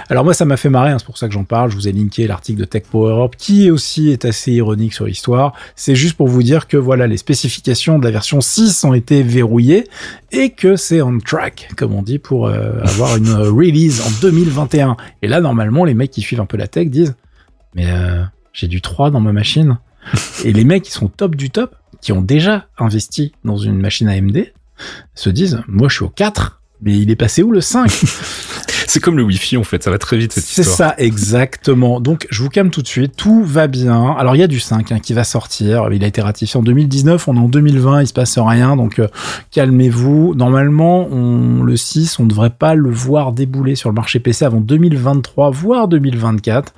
[0.10, 0.92] Alors moi ça m'a fait marrer.
[0.92, 1.70] Hein, c'est pour ça que j'en parle.
[1.70, 5.06] Je vous ai linké l'article de Tech Power Europe qui aussi est assez ironique sur
[5.06, 5.54] l'histoire.
[5.76, 9.24] C'est juste pour vous dire que voilà, les spécifications de la version 6 ont été
[9.24, 9.88] verrouillées
[10.32, 14.10] et que c'est on track, comme on dit, pour euh, avoir une euh, release en
[14.22, 14.98] 2021.
[15.22, 17.16] Et là, normalement, les mecs qui suivent un peu la tech disent,
[17.76, 19.78] mais euh, j'ai du 3 dans ma machine.
[20.44, 24.08] et les mecs qui sont top du top, qui ont déjà investi dans une machine
[24.08, 24.52] AMD,
[25.16, 27.90] se disent, moi je suis au 4, mais il est passé où le 5
[28.88, 30.66] C'est comme le Wi-Fi en fait, ça va très vite cette histoire.
[30.66, 32.00] C'est ça, exactement.
[32.00, 34.12] Donc je vous calme tout de suite, tout va bien.
[34.18, 36.64] Alors il y a du 5 hein, qui va sortir, il a été ratifié en
[36.64, 39.08] 2019, on est en 2020, il se passe rien, donc euh,
[39.52, 40.36] calmez-vous.
[40.36, 44.46] Normalement, on, le 6, on ne devrait pas le voir débouler sur le marché PC
[44.46, 46.74] avant 2023, voire 2024.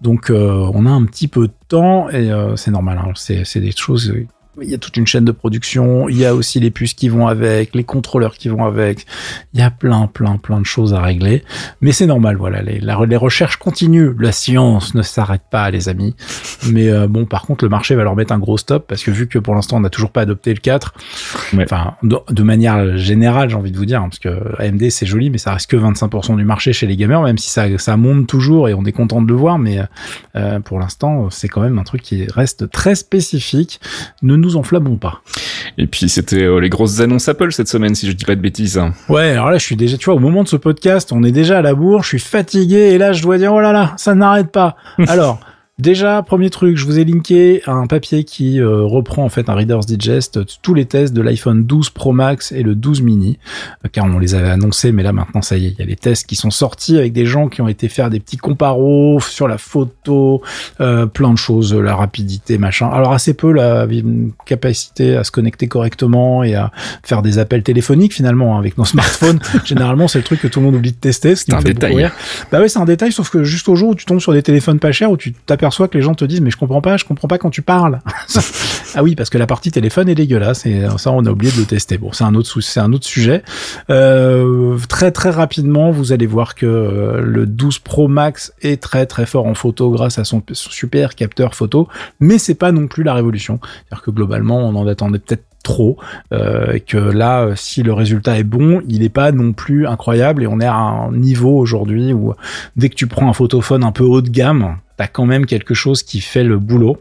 [0.00, 3.12] Donc euh, on a un petit peu de temps et euh, c'est normal, hein.
[3.14, 4.12] c'est des choses
[4.60, 7.08] il y a toute une chaîne de production, il y a aussi les puces qui
[7.08, 9.06] vont avec, les contrôleurs qui vont avec,
[9.54, 11.44] il y a plein, plein, plein de choses à régler.
[11.80, 16.14] Mais c'est normal, voilà, les, les recherches continuent, la science ne s'arrête pas, les amis.
[16.70, 19.10] Mais euh, bon, par contre, le marché va leur mettre un gros stop, parce que
[19.10, 20.94] vu que pour l'instant, on n'a toujours pas adopté le 4,
[21.56, 25.30] enfin, de, manière générale, j'ai envie de vous dire, hein, parce que AMD, c'est joli,
[25.30, 28.26] mais ça reste que 25% du marché chez les gamers, même si ça, ça monte
[28.26, 29.80] toujours et on est content de le voir, mais
[30.36, 33.80] euh, pour l'instant, c'est quand même un truc qui reste très spécifique.
[34.22, 35.22] Ne nous enflammons pas.
[35.78, 38.40] Et puis c'était euh, les grosses annonces Apple cette semaine, si je dis pas de
[38.40, 38.80] bêtises.
[39.08, 41.32] Ouais, alors là je suis déjà, tu vois, au moment de ce podcast, on est
[41.32, 43.94] déjà à la bourre, je suis fatigué et là je dois dire oh là là,
[43.96, 44.76] ça n'arrête pas.
[45.08, 45.40] alors.
[45.80, 49.54] Déjà, premier truc, je vous ai linké un papier qui euh, reprend en fait un
[49.54, 53.38] Reader's Digest tous les tests de l'iPhone 12 Pro Max et le 12 mini,
[53.86, 55.86] euh, car on les avait annoncés, mais là maintenant ça y est, il y a
[55.86, 59.20] les tests qui sont sortis avec des gens qui ont été faire des petits comparos
[59.20, 60.42] sur la photo,
[60.82, 62.90] euh, plein de choses, la rapidité, machin.
[62.90, 63.88] Alors assez peu la
[64.44, 66.72] capacité à se connecter correctement et à
[67.02, 69.40] faire des appels téléphoniques finalement hein, avec nos smartphones.
[69.64, 71.36] Généralement, c'est le truc que tout le monde oublie de tester.
[71.36, 72.10] C'est un détail.
[72.52, 74.42] Bah oui, c'est un détail, sauf que juste au jour où tu tombes sur des
[74.42, 76.80] téléphones pas chers, où tu t'aperçois soit que les gens te disent mais je comprends
[76.80, 78.00] pas, je comprends pas quand tu parles.
[78.94, 81.58] ah oui, parce que la partie téléphone est dégueulasse et ça on a oublié de
[81.58, 81.98] le tester.
[81.98, 83.42] Bon, c'est un autre c'est un autre sujet.
[83.90, 89.06] Euh, très très rapidement, vous allez voir que euh, le 12 Pro Max est très
[89.06, 93.02] très fort en photo grâce à son, super capteur photo, mais c'est pas non plus
[93.02, 93.60] la révolution.
[93.62, 95.98] C'est-à-dire que globalement, on en attendait peut-être trop
[96.32, 100.46] euh, que là si le résultat est bon il n'est pas non plus incroyable et
[100.46, 102.34] on est à un niveau aujourd'hui où
[102.76, 105.72] dès que tu prends un photophone un peu haut de gamme t'as quand même quelque
[105.72, 107.00] chose qui fait le boulot.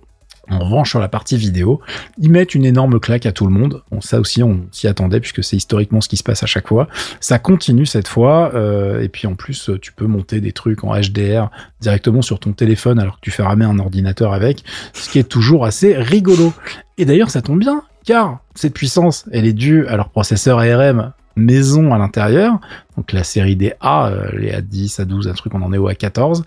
[0.49, 1.81] En revanche, sur la partie vidéo,
[2.17, 3.83] ils mettent une énorme claque à tout le monde.
[3.91, 6.69] Bon, ça aussi, on s'y attendait puisque c'est historiquement ce qui se passe à chaque
[6.69, 6.87] fois.
[7.19, 8.51] Ça continue cette fois.
[8.55, 11.51] Euh, et puis en plus, tu peux monter des trucs en HDR
[11.81, 15.27] directement sur ton téléphone alors que tu fais ramer un ordinateur avec, ce qui est
[15.27, 16.53] toujours assez rigolo.
[16.97, 21.13] Et d'ailleurs, ça tombe bien, car cette puissance, elle est due à leur processeur ARM
[21.35, 22.59] maison à l'intérieur.
[22.97, 25.91] Donc la série des A, euh, les A10, A12, un truc, on en est au
[25.91, 26.41] A14.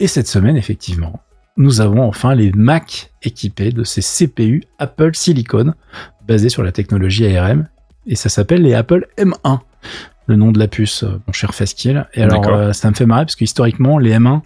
[0.00, 1.20] Et cette semaine, effectivement,
[1.56, 5.74] nous avons enfin les Mac équipés de ces CPU Apple Silicon,
[6.26, 7.68] basés sur la technologie ARM,
[8.08, 9.60] et ça s'appelle les Apple M1,
[10.26, 12.08] le nom de la puce, euh, mon cher Faskill.
[12.14, 14.42] Et alors, euh, ça me fait marrer, parce que historiquement, les M1,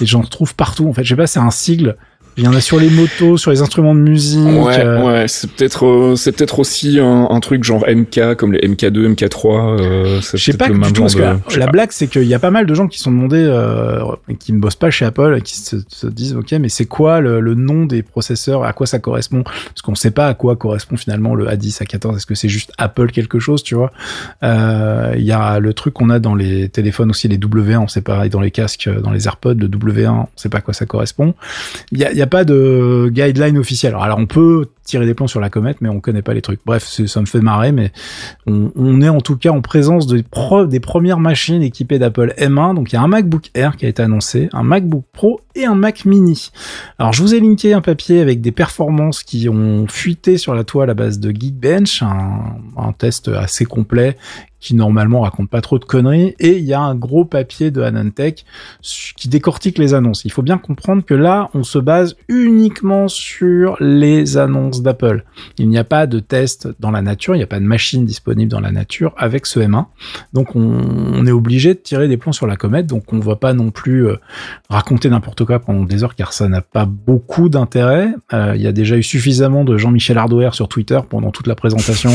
[0.00, 0.88] les gens retrouvent partout.
[0.88, 1.96] En fait, je sais pas, c'est un sigle
[2.36, 4.44] il y en a sur les motos, sur les instruments de musique.
[4.44, 5.02] Ouais, euh.
[5.04, 9.14] ouais, c'est peut-être, euh, c'est peut-être aussi un, un, truc genre MK comme les MK2,
[9.14, 9.80] MK3.
[9.80, 12.50] Euh, je sais pas du tout parce que la, blague c'est qu'il y a pas
[12.50, 14.02] mal de gens qui sont demandés, euh,
[14.40, 17.40] qui ne bossent pas chez Apple, qui se, se disent ok, mais c'est quoi le,
[17.40, 19.44] le, nom des processeurs, à quoi ça correspond?
[19.44, 22.16] Parce qu'on sait pas à quoi correspond finalement le A10, A14.
[22.16, 23.92] Est-ce que c'est juste Apple quelque chose, tu vois?
[24.42, 28.02] Il y a le truc qu'on a dans les téléphones aussi, les W1, on sait
[28.02, 30.74] pas, et dans les casques, dans les AirPods, le W1, on sait pas à quoi
[30.74, 31.34] ça correspond.
[31.92, 33.94] Il y a, y a a pas de guideline officiel.
[33.98, 36.60] Alors, on peut tirer des plans sur la comète, mais on connaît pas les trucs.
[36.64, 37.90] Bref, ça me fait marrer, mais
[38.46, 40.22] on, est en tout cas en présence de
[40.66, 42.74] des premières machines équipées d'Apple M1.
[42.74, 45.64] Donc il y a un MacBook Air qui a été annoncé, un MacBook Pro et
[45.64, 46.50] un Mac Mini.
[46.98, 50.64] Alors je vous ai linké un papier avec des performances qui ont fuité sur la
[50.64, 54.16] toile à base de Geekbench, un, un test assez complet
[54.64, 57.82] qui normalement raconte pas trop de conneries, et il y a un gros papier de
[57.82, 58.46] Anantech
[59.14, 60.24] qui décortique les annonces.
[60.24, 65.24] Il faut bien comprendre que là, on se base uniquement sur les annonces d'Apple.
[65.58, 68.06] Il n'y a pas de test dans la nature, il n'y a pas de machine
[68.06, 69.84] disponible dans la nature avec ce M1.
[70.32, 73.36] Donc on, est obligé de tirer des plans sur la comète, donc on ne va
[73.36, 74.16] pas non plus euh,
[74.70, 78.14] raconter n'importe quoi pendant des heures car ça n'a pas beaucoup d'intérêt.
[78.32, 81.54] Euh, il y a déjà eu suffisamment de Jean-Michel Hardware sur Twitter pendant toute la
[81.54, 82.12] présentation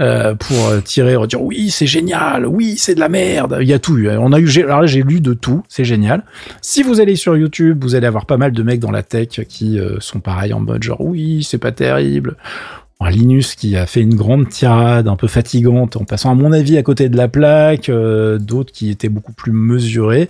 [0.00, 3.78] euh, pour tirer, dire oui c'est génial, oui c'est de la merde, il y a
[3.78, 4.08] tout eu.
[4.10, 6.22] On a eu, alors là j'ai lu de tout, c'est génial.
[6.62, 9.40] Si vous allez sur YouTube, vous allez avoir pas mal de mecs dans la tech
[9.48, 12.36] qui sont pareils en mode genre oui c'est pas terrible.
[13.06, 16.76] Linus qui a fait une grande tirade un peu fatigante en passant à mon avis
[16.76, 20.28] à côté de la plaque, euh, d'autres qui étaient beaucoup plus mesurés.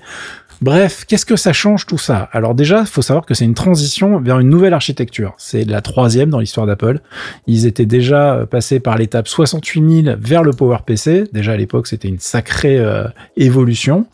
[0.60, 2.28] Bref, qu'est-ce que ça change tout ça?
[2.32, 5.34] Alors déjà, il faut savoir que c'est une transition vers une nouvelle architecture.
[5.38, 7.00] C'est la troisième dans l'histoire d'Apple.
[7.46, 11.28] Ils étaient déjà euh, passés par l'étape 68000 vers le PowerPC.
[11.32, 13.04] Déjà à l'époque, c'était une sacrée euh,
[13.36, 14.06] évolution.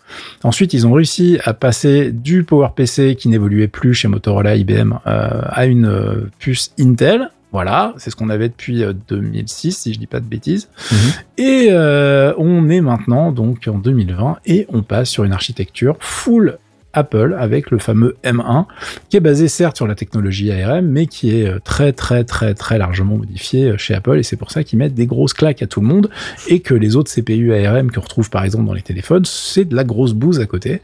[0.42, 5.66] Ensuite, ils ont réussi à passer du PowerPC qui n'évoluait plus chez Motorola, IBM, à
[5.66, 10.18] une puce Intel voilà, c'est ce qu'on avait depuis 2006, euh, si je dis pas
[10.18, 10.68] de bêtises.
[10.90, 10.98] Mhm.
[11.38, 16.58] Et euh, on est maintenant donc en 2020 et on passe sur une architecture full
[16.94, 18.66] Apple avec le fameux M1
[19.08, 22.54] qui est basé certes sur la technologie ARM mais qui est euh, très très très
[22.54, 25.68] très largement modifié chez Apple et c'est pour ça qu'ils mettent des grosses claques à
[25.68, 26.10] tout le monde
[26.48, 29.76] et que les autres CPU ARM qu'on retrouve par exemple dans les téléphones c'est de
[29.76, 30.82] la grosse bouse à côté.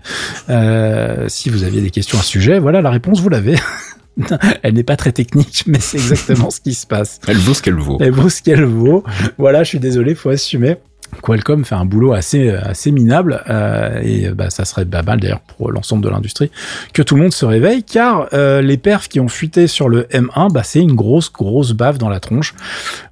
[1.29, 3.57] si vous aviez des questions à ce sujet, voilà la réponse vous l'avez.
[4.63, 7.21] elle n'est pas très technique, mais c'est exactement ce qui se passe.
[7.27, 7.99] Elle vaut ce qu'elle vaut.
[8.01, 9.05] Elle vaut ce qu'elle vaut.
[9.39, 10.77] Voilà, je suis désolé, faut assumer.
[11.23, 15.41] Qualcomm fait un boulot assez assez minable euh, et bah ça serait pas mal d'ailleurs
[15.41, 16.51] pour l'ensemble de l'industrie
[16.95, 20.05] que tout le monde se réveille car euh, les perfs qui ont fuité sur le
[20.05, 22.55] M1 bah c'est une grosse grosse baffe dans la tronche.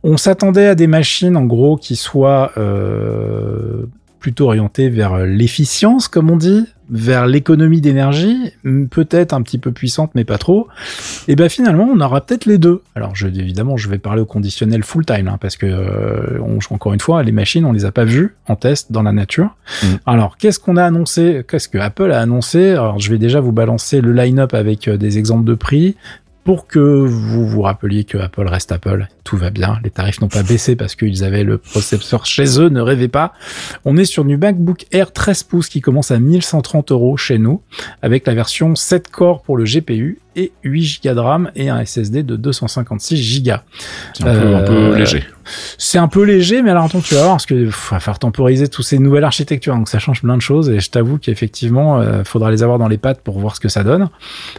[0.05, 3.87] On s'attendait à des machines en gros qui soient euh,
[4.21, 8.53] plutôt orientées vers l'efficience comme on dit, vers l'économie d'énergie,
[8.91, 10.69] peut-être un petit peu puissante mais pas trop,
[11.27, 12.83] et ben finalement on aura peut-être les deux.
[12.95, 16.41] Alors je, évidemment je vais parler au conditionnel full time hein, parce que euh,
[16.71, 19.57] encore une fois les machines on les a pas vues en test dans la nature.
[19.83, 19.87] Mm.
[20.07, 21.45] Alors qu'est-ce qu'on a annoncé?
[21.49, 22.71] Qu'est-ce que Apple a annoncé?
[22.71, 25.97] Alors je vais déjà vous balancer le line-up avec euh, des exemples de prix
[26.49, 30.29] pour que vous vous rappeliez que Apple reste Apple, tout va bien, les tarifs n'ont
[30.29, 33.35] pas baissé parce qu'ils avaient le processeur chez eux, ne rêvez pas.
[33.85, 37.61] On est sur du MacBook Air 13 pouces qui commence à 1130 euros chez nous,
[38.01, 41.85] avec la version 7 corps pour le GPU et 8 Go de RAM et un
[41.85, 43.53] SSD de 256 Go.
[44.15, 45.25] C'est un, peu, un peu euh, léger.
[45.79, 48.69] C'est un peu léger, mais alors attends, tu vas voir, parce que va falloir temporiser
[48.69, 52.25] toutes ces nouvelles architectures, donc ça change plein de choses, et je t'avoue qu'effectivement, euh,
[52.25, 54.11] faudra les avoir dans les pattes pour voir ce que ça donne.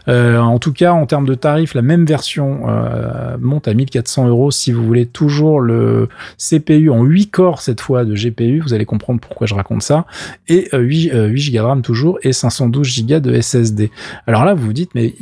[0.07, 4.27] Euh, en tout cas, en termes de tarifs, la même version euh, monte à 1400
[4.27, 8.73] euros si vous voulez toujours le CPU en 8 corps cette fois de GPU, vous
[8.73, 10.05] allez comprendre pourquoi je raconte ça,
[10.47, 13.91] et 8, 8 Go de RAM toujours, et 512 Go de SSD.
[14.27, 15.13] Alors là, vous vous dites, mais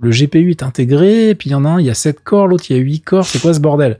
[0.00, 2.46] le GPU est intégré, puis il y en a un, il y a 7 corps,
[2.46, 3.98] l'autre il y a 8 corps, c'est quoi ce bordel?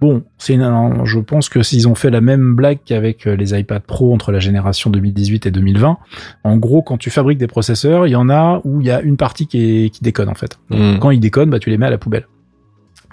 [0.00, 3.80] Bon, c'est je pense que s'ils ont fait la même blague qu'avec euh, les iPad
[3.82, 5.96] Pro entre la génération 2018 et 2020,
[6.42, 9.00] en gros, quand tu fabriques des processeurs, il y en a où il y a
[9.00, 10.58] une partie qui, est, qui déconne en fait.
[10.70, 10.98] Hmm.
[10.98, 12.26] Quand ils déconnent, bah tu les mets à la poubelle.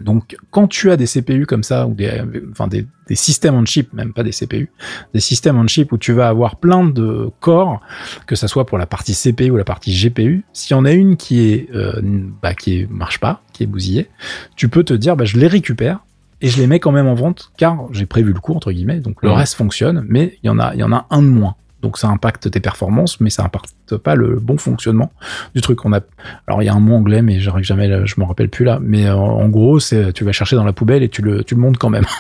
[0.02, 2.22] Donc, quand tu as des CPU comme ça, ou des,
[2.52, 4.72] enfin des, des systèmes on chip, même pas des CPU,
[5.14, 7.82] des systèmes on chip où tu vas avoir plein de corps,
[8.26, 10.92] que ça soit pour la partie CPU ou la partie GPU, s'il y en a
[10.92, 12.02] une qui est, euh,
[12.42, 14.10] bah, qui marche pas, qui est bousillée,
[14.56, 16.00] tu peux te dire, bah, je les récupère,
[16.42, 19.02] et je les mets quand même en vente car j'ai prévu le coup entre guillemets
[19.02, 21.28] donc le reste fonctionne mais il y en a il y en a un de
[21.28, 25.12] moins donc ça impacte tes performances mais ça impacte pas le bon fonctionnement
[25.56, 25.86] du truc.
[25.86, 26.00] On a
[26.48, 28.80] alors il y a un mot anglais mais j'arrive jamais je me rappelle plus là.
[28.82, 31.56] Mais euh, en, gros c'est tu vas chercher dans la poubelle et tu le tu
[31.56, 32.06] le montes quand même.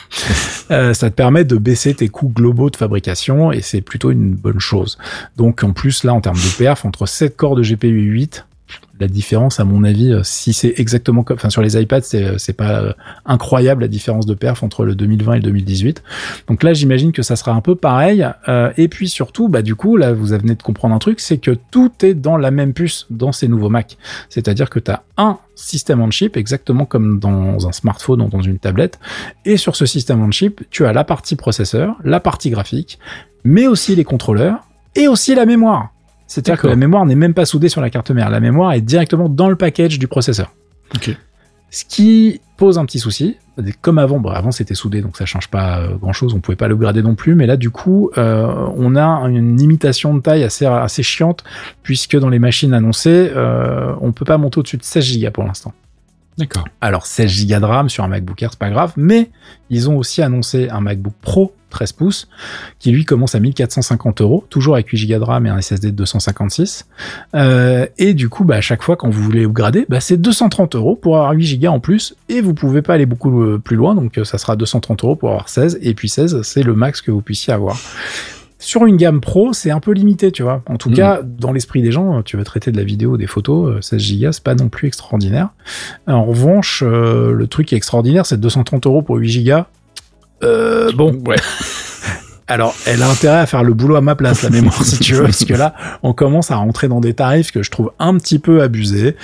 [0.71, 4.35] Euh, ça te permet de baisser tes coûts globaux de fabrication et c'est plutôt une
[4.35, 4.99] bonne chose.
[5.35, 8.45] Donc en plus là en termes de perf entre 7 corps de GPU 8
[8.99, 12.23] la différence, à mon avis, euh, si c'est exactement comme, enfin sur les iPads, c'est
[12.25, 12.93] euh, pas euh,
[13.25, 16.03] incroyable la différence de perf entre le 2020 et le 2018.
[16.47, 18.25] Donc là, j'imagine que ça sera un peu pareil.
[18.77, 21.51] et puis surtout, bah du coup, là, vous venez de comprendre un truc, c'est que
[21.71, 23.97] tout est dans la même puce dans ces nouveaux Mac.
[24.29, 28.41] C'est-à-dire que tu as un système on chip, exactement comme dans un smartphone ou dans
[28.41, 28.99] une tablette.
[29.45, 32.99] Et sur ce système on chip, tu as la partie processeur, la partie graphique,
[33.43, 34.61] mais aussi les contrôleurs
[34.95, 35.93] et aussi la mémoire.
[36.29, 38.29] C'est-à-dire que la mémoire n'est même pas soudée sur la carte mère.
[38.29, 40.53] La mémoire est directement dans le package du processeur.
[41.71, 43.37] Ce qui pose un petit souci.
[43.81, 46.55] Comme avant, bon, avant c'était soudé, donc ça change pas euh, grand chose, on pouvait
[46.55, 50.43] pas l'upgrader non plus, mais là du coup, euh, on a une limitation de taille
[50.43, 51.43] assez, assez chiante,
[51.83, 55.43] puisque dans les machines annoncées, euh, on peut pas monter au-dessus de 16 Go pour
[55.43, 55.73] l'instant.
[56.39, 56.63] D'accord.
[56.79, 59.29] Alors 16 Go de RAM sur un MacBook Air, c'est pas grave, mais
[59.69, 62.29] ils ont aussi annoncé un MacBook Pro 13 pouces
[62.79, 65.91] qui lui commence à 1450 euros, toujours avec 8 Go de RAM et un SSD
[65.91, 66.87] de 256.
[67.35, 70.75] Euh, et du coup, bah, à chaque fois quand vous voulez upgrader, bah, c'est 230
[70.75, 73.75] euros pour avoir 8 Go en plus et vous pouvez pas aller beaucoup euh, plus
[73.75, 76.73] loin, donc euh, ça sera 230 euros pour avoir 16 et puis 16 c'est le
[76.73, 77.77] max que vous puissiez avoir.
[78.61, 80.61] Sur une gamme pro, c'est un peu limité, tu vois.
[80.67, 80.95] En tout Mhm.
[80.95, 84.19] cas, dans l'esprit des gens, tu veux traiter de la vidéo, des photos, euh, 16
[84.21, 85.49] Go, c'est pas non plus extraordinaire.
[86.07, 89.59] En revanche, euh, le truc qui est extraordinaire, c'est 230 euros pour 8 Go.
[90.43, 91.37] Euh, bon, Ouais.
[92.47, 95.13] alors, elle a intérêt à faire le boulot à ma place, la mémoire, si tu
[95.13, 98.17] veux, parce que là, on commence à rentrer dans des tarifs que je trouve un
[98.17, 99.15] petit peu abusés.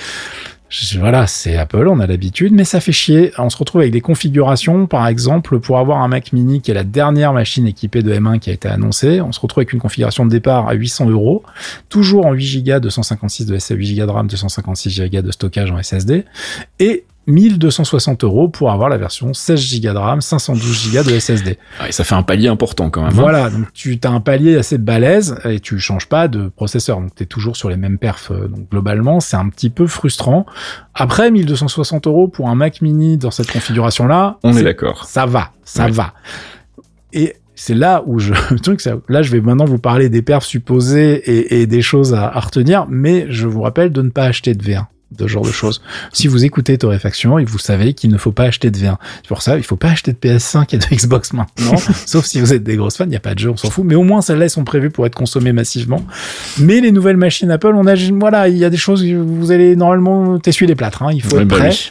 [0.98, 3.32] Voilà, c'est Apple, on a l'habitude, mais ça fait chier.
[3.38, 6.74] On se retrouve avec des configurations, par exemple, pour avoir un Mac Mini qui est
[6.74, 9.78] la dernière machine équipée de M1 qui a été annoncée, on se retrouve avec une
[9.78, 11.44] configuration de départ à 800 euros,
[11.88, 15.70] toujours en 8 Go, 256 de SSD, 8 Go de RAM, 256 Go de stockage
[15.70, 16.24] en SSD,
[16.80, 21.58] et 1260 euros pour avoir la version 16 Go de RAM, 512 Go de SSD.
[21.82, 23.10] Ouais, ça fait un palier important quand même.
[23.10, 23.14] hein.
[23.20, 27.14] Voilà, donc tu as un palier assez balèze et tu changes pas de processeur, donc
[27.14, 28.30] tu es toujours sur les mêmes perfs.
[28.30, 30.46] euh, Donc globalement, c'est un petit peu frustrant.
[30.94, 35.04] Après, 1260 euros pour un Mac Mini dans cette configuration-là, On est d'accord.
[35.04, 36.14] ça va, ça va.
[37.12, 41.14] Et c'est là où je, truc, là, je vais maintenant vous parler des perfs supposés
[41.14, 44.54] et, et des choses à, à retenir, mais je vous rappelle de ne pas acheter
[44.54, 45.82] de V1 de ce genre de choses.
[46.12, 48.96] Si vous écoutez Torréfaction et vous savez qu'il ne faut pas acheter de V1.
[49.22, 51.76] C'est pour ça, il faut pas acheter de PS5 et de Xbox maintenant,
[52.06, 53.70] sauf si vous êtes des grosses fans, il n'y a pas de jeu, on s'en
[53.70, 53.84] fout.
[53.84, 56.04] Mais au moins, celles-là, elles sont prévues pour être consommées massivement.
[56.58, 59.76] Mais les nouvelles machines Apple, on a, voilà, il y a des choses, vous allez
[59.76, 61.70] normalement t'essuyer les plâtres, hein, il faut être bah prêt.
[61.70, 61.90] oui.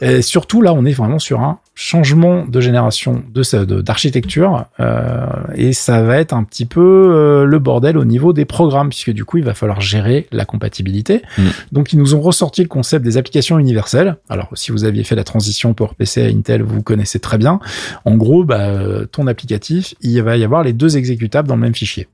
[0.00, 5.74] Et surtout, là, on est vraiment sur un changement de génération de d'architecture euh, et
[5.74, 9.26] ça va être un petit peu euh, le bordel au niveau des programmes puisque du
[9.26, 11.22] coup, il va falloir gérer la compatibilité.
[11.36, 11.42] Mm.
[11.72, 14.16] Donc, ils nous ont ressorti le concept des applications universelles.
[14.30, 17.60] Alors, si vous aviez fait la transition PowerPC à Intel, vous connaissez très bien.
[18.06, 21.62] En gros, bah, euh, ton applicatif, il va y avoir les deux exécutables dans le
[21.62, 22.08] même fichier.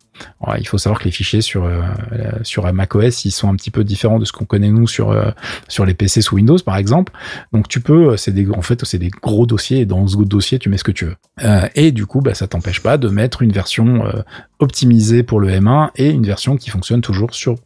[0.59, 1.81] Il faut savoir que les fichiers sur euh,
[2.13, 5.11] euh, sur macOS, ils sont un petit peu différents de ce qu'on connaît nous sur
[5.11, 5.31] euh,
[5.69, 7.13] sur les PC sous Windows, par exemple.
[7.53, 10.59] Donc tu peux, c'est des, en fait, c'est des gros dossiers et dans ce dossier,
[10.59, 11.17] tu mets ce que tu veux.
[11.43, 14.23] Euh, et du coup, bah, ça t'empêche pas de mettre une version euh,
[14.59, 17.57] optimisée pour le M1 et une version qui fonctionne toujours sur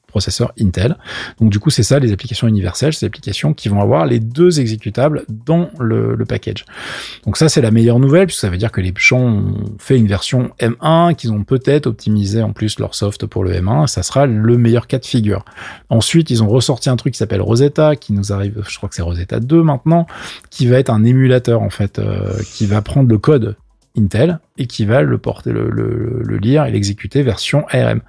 [0.61, 0.97] Intel.
[1.41, 4.61] Donc du coup, c'est ça les applications universelles, des applications qui vont avoir les deux
[4.61, 6.65] exécutables dans le, package.
[7.25, 9.97] Donc ça, c'est la meilleure nouvelle puisque ça veut dire que les gens ont fait
[9.97, 13.87] une version M1, qu'ils ont peut-être optimisé en plus leur soft pour le M1.
[13.87, 15.45] Ça sera le meilleur cas de figure.
[15.89, 18.95] Ensuite, ils ont ressorti un truc qui s'appelle Rosetta, qui nous arrive, je crois que
[18.97, 20.07] c'est Rosetta 2 maintenant,
[20.51, 23.57] qui va être un émulateur en fait, euh, qui va prendre le code
[23.97, 28.03] Intel et qui va le porter, le lire et l'exécuter version ARM.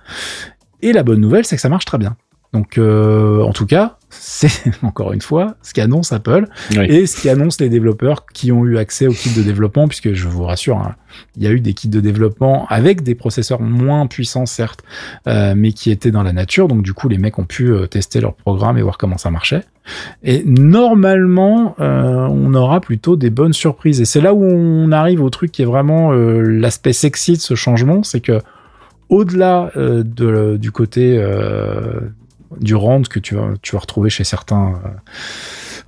[0.81, 2.15] Et la bonne nouvelle, c'est que ça marche très bien.
[2.53, 6.85] Donc, euh, en tout cas, c'est encore une fois ce qu'annonce Apple Oui.
[6.85, 10.27] et ce qu'annoncent les développeurs qui ont eu accès au kit de développement, puisque je
[10.27, 10.95] vous rassure, hein,
[11.35, 14.83] il y a eu des kits de développement avec des processeurs moins puissants, certes,
[15.27, 16.67] euh, mais qui étaient dans la nature.
[16.67, 19.29] Donc, du coup, les mecs ont pu euh, tester leur programme et voir comment ça
[19.29, 19.63] marchait.
[20.23, 23.99] Et normalement, euh, on aura plutôt des bonnes surprises.
[24.01, 27.55] Et c'est là où on arrive au truc qui est vraiment l'aspect sexy de ce
[27.55, 28.39] changement, c'est que
[29.09, 31.99] au-delà euh, de, du côté euh,
[32.59, 34.89] du rand que tu vas, tu retrouver chez certains, euh,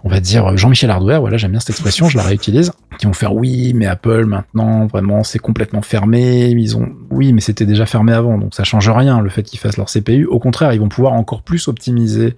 [0.04, 3.14] on va dire Jean-Michel Hardware, voilà, j'aime bien cette expression, je la réutilise, qui vont
[3.14, 6.50] faire oui, mais Apple maintenant, vraiment, c'est complètement fermé.
[6.50, 9.60] Ils ont, oui, mais c'était déjà fermé avant, donc ça change rien le fait qu'ils
[9.60, 10.26] fassent leur CPU.
[10.26, 12.36] Au contraire, ils vont pouvoir encore plus optimiser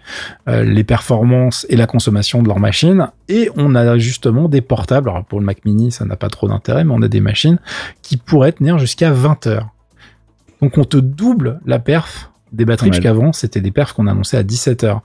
[0.47, 3.07] euh, les performances et la consommation de leur machine.
[3.27, 5.09] Et on a justement des portables.
[5.09, 7.59] Alors pour le Mac Mini, ça n'a pas trop d'intérêt, mais on a des machines
[8.01, 9.69] qui pourraient tenir jusqu'à 20 heures.
[10.61, 14.43] Donc on te double la perf des batteries, puisqu'avant c'était des perfs qu'on annonçait à
[14.43, 15.01] 17 heures.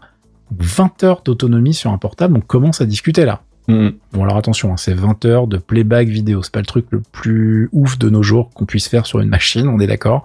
[0.56, 3.42] 20 heures d'autonomie sur un portable, on commence à discuter là.
[3.68, 3.88] Mm.
[4.12, 7.00] Bon alors attention, hein, c'est 20 heures de playback vidéo, c'est pas le truc le
[7.00, 10.22] plus ouf de nos jours qu'on puisse faire sur une machine, on est d'accord.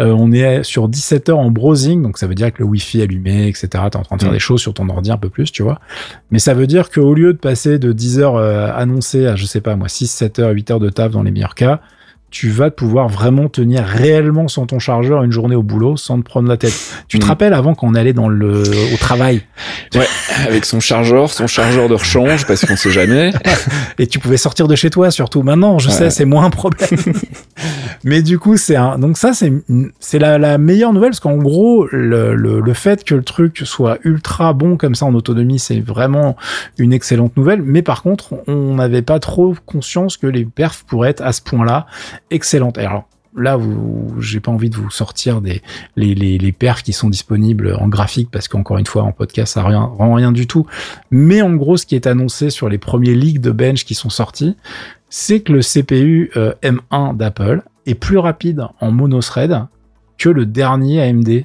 [0.00, 3.00] Euh, on est sur 17 heures en browsing, donc ça veut dire que le wifi
[3.00, 3.68] allumé, etc.
[3.68, 4.34] T'es en train de faire Mm.
[4.34, 5.78] des choses sur ton ordi un peu plus, tu vois.
[6.32, 9.46] Mais ça veut dire qu'au lieu de passer de 10 heures euh, annoncées à, je
[9.46, 11.80] sais pas moi, 6, 7 heures, 8 heures de taf dans les meilleurs cas,
[12.30, 16.22] tu vas pouvoir vraiment tenir réellement sans ton chargeur une journée au boulot sans te
[16.24, 16.72] prendre la tête.
[17.08, 17.28] Tu te Mm.
[17.28, 18.62] rappelles avant qu'on allait dans le
[18.94, 19.42] au travail?
[19.94, 20.06] Ouais,
[20.46, 23.32] avec son chargeur, son chargeur de rechange, parce qu'on sait jamais.
[23.98, 25.42] et tu pouvais sortir de chez toi surtout.
[25.42, 25.94] Maintenant, je Ouais.
[25.94, 26.88] sais, c'est moins un problème.
[28.04, 29.52] Mais du coup, c'est un donc ça c'est
[29.98, 33.60] c'est la, la meilleure nouvelle parce qu'en gros le, le le fait que le truc
[33.64, 36.36] soit ultra bon comme ça en autonomie, c'est vraiment
[36.78, 37.62] une excellente nouvelle.
[37.62, 41.42] Mais par contre, on n'avait pas trop conscience que les perfs pourraient être à ce
[41.42, 41.86] point-là
[42.30, 42.78] excellentes.
[42.78, 45.62] Et Alors là, vous, j'ai pas envie de vous sortir des
[45.96, 49.62] les, les, perfs qui sont disponibles en graphique parce qu'encore une fois en podcast ça
[49.62, 50.66] rend rien du tout.
[51.10, 54.10] Mais en gros, ce qui est annoncé sur les premiers leaks de bench qui sont
[54.10, 54.56] sortis,
[55.08, 59.66] c'est que le CPU euh, M1 d'Apple est plus rapide en monothread
[60.18, 61.44] que le dernier AMD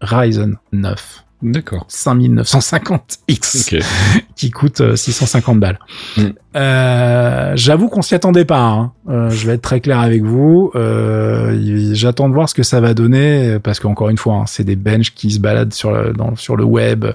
[0.00, 1.86] Ryzen 9 D'accord.
[1.88, 3.82] 5950X Ok.
[4.36, 5.78] qui coûte euh, 650 balles.
[6.16, 6.22] Mm.
[6.56, 8.62] Euh, J'avoue qu'on s'y attendait pas.
[8.62, 8.92] Hein.
[9.08, 10.70] Euh, je vais être très clair avec vous.
[10.74, 14.64] Euh, J'attends de voir ce que ça va donner parce qu'encore une fois, hein, c'est
[14.64, 17.06] des benches qui se baladent sur le, dans, sur le web.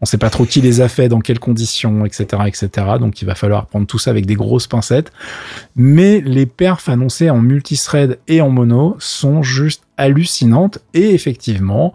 [0.00, 2.68] On sait pas trop qui les a fait, dans quelles conditions, etc., etc.
[3.00, 5.12] Donc il va falloir prendre tout ça avec des grosses pincettes.
[5.74, 11.92] Mais les perfs annoncés en multithread et en mono sont juste hallucinantes et effectivement.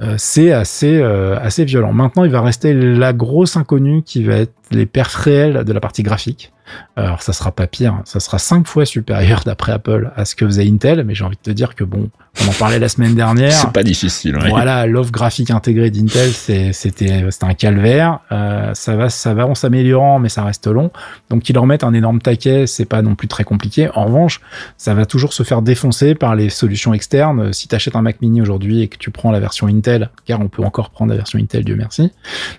[0.00, 1.92] Euh, c'est assez euh, assez violent.
[1.92, 5.80] Maintenant, il va rester la grosse inconnue qui va être les perfs réels de la
[5.80, 6.52] partie graphique.
[6.96, 10.46] Alors, ça sera pas pire, ça sera cinq fois supérieur d'après Apple à ce que
[10.46, 12.10] faisait Intel, mais j'ai envie de te dire que bon,
[12.42, 13.52] on en parlait la semaine dernière.
[13.52, 14.36] C'est pas difficile.
[14.36, 14.48] ouais.
[14.48, 16.30] Voilà, l'offre graphique intégrée d'Intel,
[16.72, 18.20] c'était un calvaire.
[18.32, 20.90] Euh, ça va ça va en s'améliorant, mais ça reste long.
[21.30, 23.88] Donc qu'ils leur mettent un énorme taquet, c'est pas non plus très compliqué.
[23.94, 24.40] En revanche,
[24.76, 27.52] ça va toujours se faire défoncer par les solutions externes.
[27.52, 30.40] Si tu achètes un Mac Mini aujourd'hui et que tu prends la version Intel, car
[30.40, 32.10] on peut encore prendre la version Intel, Dieu merci,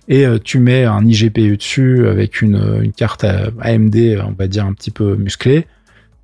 [0.08, 3.50] et euh, tu mets un iGPU dessus avec une, une carte euh,
[3.96, 5.68] On va dire un petit peu musclée,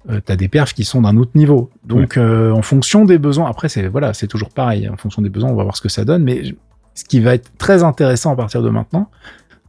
[0.10, 1.70] euh, t'as des perfs qui sont d'un autre niveau.
[1.86, 4.90] Donc, euh, en fonction des besoins, après, c'est voilà, c'est toujours pareil.
[4.90, 6.24] En fonction des besoins, on va voir ce que ça donne.
[6.24, 6.42] Mais
[6.96, 9.10] ce qui va être très intéressant à partir de maintenant,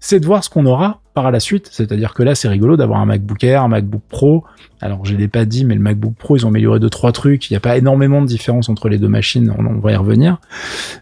[0.01, 1.69] c'est de voir ce qu'on aura par la suite.
[1.71, 4.45] C'est-à-dire que là, c'est rigolo d'avoir un MacBook Air, un MacBook Pro.
[4.81, 7.51] Alors, je l'ai pas dit, mais le MacBook Pro, ils ont amélioré deux trois trucs.
[7.51, 9.55] Il n'y a pas énormément de différence entre les deux machines.
[9.57, 10.39] On, on va y revenir.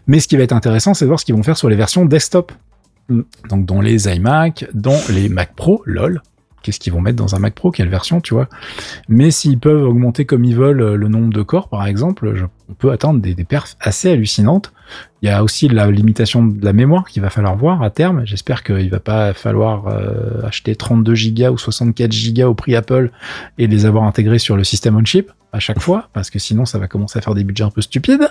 [0.07, 1.77] Mais ce qui va être intéressant, c'est de voir ce qu'ils vont faire sur les
[1.77, 2.51] versions desktop.
[3.07, 3.21] Mm.
[3.49, 6.21] Donc, dans les iMac, dans les Mac Pro, lol.
[6.61, 7.71] Qu'est-ce qu'ils vont mettre dans un Mac Pro?
[7.71, 8.47] Quelle version, tu vois?
[9.09, 12.73] Mais s'ils peuvent augmenter comme ils veulent euh, le nombre de corps, par exemple, on
[12.73, 14.73] peut atteindre des, des perfs assez hallucinantes.
[15.21, 18.23] Il y a aussi la limitation de la mémoire qu'il va falloir voir à terme.
[18.25, 23.11] J'espère qu'il va pas falloir euh, acheter 32 gigas ou 64 gigas au prix Apple
[23.57, 26.65] et les avoir intégrés sur le système on chip à chaque fois, parce que sinon
[26.65, 28.29] ça va commencer à faire des budgets un peu stupides.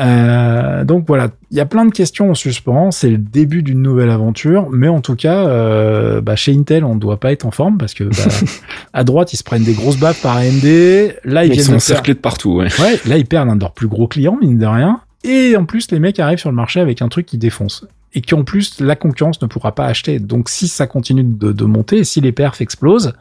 [0.00, 2.90] Euh, donc voilà, il y a plein de questions en suspens.
[2.90, 6.96] C'est le début d'une nouvelle aventure, mais en tout cas, euh, bah, chez Intel, on
[6.96, 8.34] ne doit pas être en forme parce que bah,
[8.92, 10.64] à droite ils se prennent des grosses baffes par AMD.
[11.24, 12.56] Là ils Ils viennent sont de encerclés de partout.
[12.56, 12.68] Ouais.
[12.80, 15.00] Ouais, là ils perdent un de leurs plus gros clients mine de rien.
[15.24, 17.86] Et en plus les mecs arrivent sur le marché avec un truc qui défonce.
[18.14, 20.18] Et qui en plus la concurrence ne pourra pas acheter.
[20.18, 23.14] Donc si ça continue de, monter, si les perfs explosent,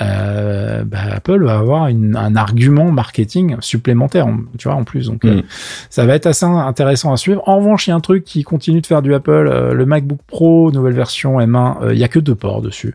[0.00, 5.06] euh, bah, Apple va avoir une- un argument marketing supplémentaire, en- tu vois, en plus.
[5.08, 5.42] Donc, euh, Mm.
[5.90, 7.42] ça va être assez intéressant à suivre.
[7.46, 9.86] En revanche, il y a un truc qui continue de faire du Apple, euh, le
[9.86, 12.94] MacBook Pro, nouvelle version M1, euh, il y a que deux ports dessus.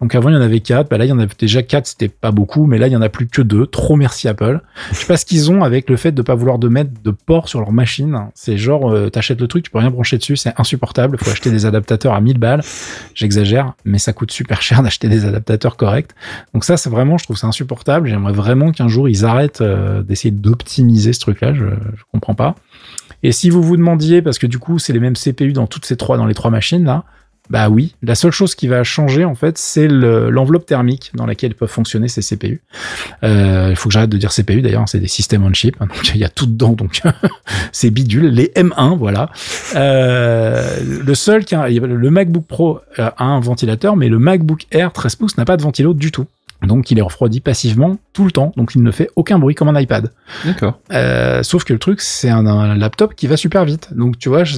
[0.00, 0.90] Donc avant, il y en avait quatre.
[0.90, 2.96] Bah là, il y en avait déjà quatre, c'était pas beaucoup, mais là, il y
[2.96, 3.66] en a plus que deux.
[3.66, 4.60] Trop merci Apple.
[4.90, 7.10] Je sais pas ce qu'ils ont avec le fait de pas vouloir de mettre de
[7.10, 8.18] port sur leur machine.
[8.34, 11.16] C'est genre, t'achètes le truc, tu peux rien brancher dessus, c'est insupportable.
[11.18, 12.60] Faut acheter des adaptateurs à 1000 balles.
[13.14, 16.10] J'exagère, mais ça coûte super cher d'acheter des adaptateurs corrects.
[16.52, 18.08] Donc ça, c'est vraiment, je trouve ça insupportable.
[18.08, 21.54] J'aimerais vraiment qu'un jour ils arrêtent euh, d'essayer d'optimiser ce truc-là.
[21.54, 22.54] Je, je comprends pas.
[23.22, 25.86] Et si vous vous demandiez, parce que du coup, c'est les mêmes CPU dans toutes
[25.86, 27.04] ces trois, dans les trois machines là.
[27.50, 31.26] Bah oui, la seule chose qui va changer en fait, c'est le- l'enveloppe thermique dans
[31.26, 32.62] laquelle peuvent fonctionner ces CPU.
[33.22, 35.86] Euh, Il faut que j'arrête de dire CPU d'ailleurs, c'est des systèmes on chip, hein,
[35.86, 37.02] donc il y a tout dedans, donc
[37.72, 38.28] c'est bidule.
[38.28, 39.28] Les M1, voilà.
[39.76, 44.66] Euh, le seul qui a, le MacBook Pro euh, a un ventilateur, mais le MacBook
[44.70, 46.26] Air 13 pouces n'a pas de ventilo du tout.
[46.62, 49.68] Donc il est refroidi passivement tout le temps, donc il ne fait aucun bruit comme
[49.68, 50.10] un iPad.
[50.46, 50.78] D'accord.
[50.92, 53.88] Euh, sauf que le truc, c'est un, un laptop qui va super vite.
[53.94, 54.56] Donc, tu vois, je-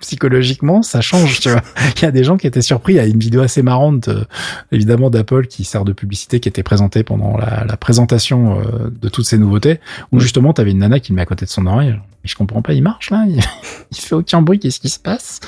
[0.00, 1.62] psychologiquement, ça change, tu vois.
[1.96, 2.94] Il y a des gens qui étaient surpris.
[2.94, 4.24] Il y a une vidéo assez marrante, euh,
[4.72, 9.08] évidemment, d'Apple qui sert de publicité, qui était présentée pendant la, la présentation euh, de
[9.08, 9.80] toutes ces nouveautés,
[10.12, 10.22] où Ouais.
[10.22, 11.94] justement, t'avais une nana qui le met à côté de son oreille.
[12.26, 13.38] Mais je comprends pas, il marche là Il,
[13.92, 15.38] il fait aucun bruit, qu'est-ce qui se passe?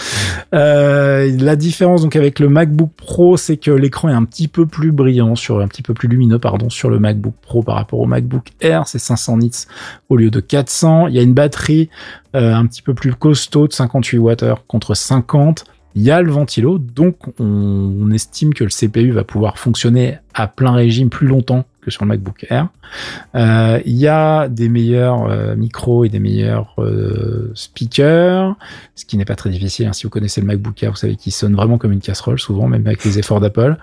[0.54, 4.64] Euh, La différence donc avec le MacBook Pro, c'est que l'écran est un petit peu
[4.64, 7.98] plus brillant, sur un petit peu plus lumineux, pardon, sur le MacBook Pro par rapport
[7.98, 8.86] au MacBook Air.
[8.86, 9.64] C'est 500 nits
[10.08, 11.08] au lieu de 400.
[11.08, 11.90] Il y a une batterie
[12.36, 15.64] euh, un petit peu plus costaud de 58 Wh contre 50.
[15.96, 20.18] Il y a le ventilo, donc on, on estime que le CPU va pouvoir fonctionner
[20.32, 22.68] à plein régime plus longtemps que sur le MacBook Air.
[23.34, 28.54] Euh, il y a des meilleurs euh, micros et des meilleurs euh, speakers,
[28.94, 29.86] ce qui n'est pas très difficile.
[29.86, 29.92] Hein.
[29.92, 32.68] Si vous connaissez le MacBook Air, vous savez qu'il sonne vraiment comme une casserole souvent,
[32.68, 33.76] même avec les efforts d'Apple.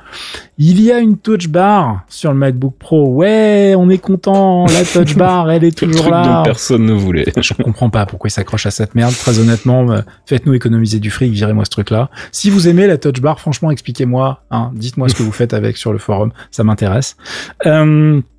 [0.58, 3.08] Il y a une touch bar sur le MacBook Pro.
[3.10, 4.66] Ouais, on est content.
[4.68, 6.38] La touch bar, elle est toujours là.
[6.38, 7.26] Dont personne ne voulait.
[7.38, 9.14] Je comprends pas pourquoi il s'accroche à cette merde.
[9.14, 9.88] Très honnêtement,
[10.26, 12.10] faites-nous économiser du fric, virez-moi ce truc-là.
[12.32, 14.44] Si vous aimez la touch bar, franchement, expliquez-moi.
[14.52, 16.32] Hein, Dites-moi ce que vous faites avec sur le forum.
[16.52, 17.16] Ça m'intéresse.
[17.66, 18.35] Euh, Mm.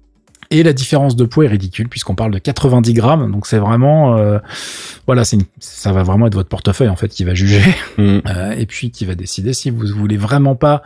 [0.50, 4.16] Et la différence de poids est ridicule puisqu'on parle de 90 grammes, donc c'est vraiment,
[4.16, 4.38] euh,
[5.06, 7.62] voilà, c'est ça va vraiment être votre portefeuille en fait qui va juger
[7.98, 8.18] mm.
[8.26, 10.82] euh, et puis qui va décider si vous voulez vraiment pas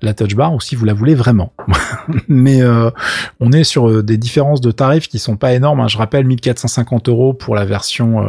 [0.00, 1.52] la touch bar ou si vous la voulez vraiment.
[2.28, 2.90] Mais euh,
[3.40, 5.80] on est sur des différences de tarifs qui sont pas énormes.
[5.80, 5.88] Hein.
[5.88, 8.24] Je rappelle 1450 euros pour la version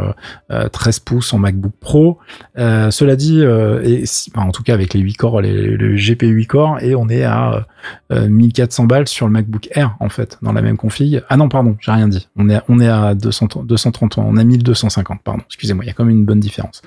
[0.50, 2.20] 13 pouces en MacBook Pro.
[2.56, 4.04] cela dit, et
[4.36, 7.24] en tout cas avec les 8 corps, les, le GPU 8 corps, et on est
[7.24, 7.66] à
[8.12, 11.24] 1400 balles sur le MacBook Air en fait dans la même config.
[11.30, 12.28] Ah non, pardon, j'ai rien dit.
[12.36, 15.42] On est, on est à 200, 230, on a 1250, pardon.
[15.48, 16.82] Excusez-moi, il y a quand même une bonne différence.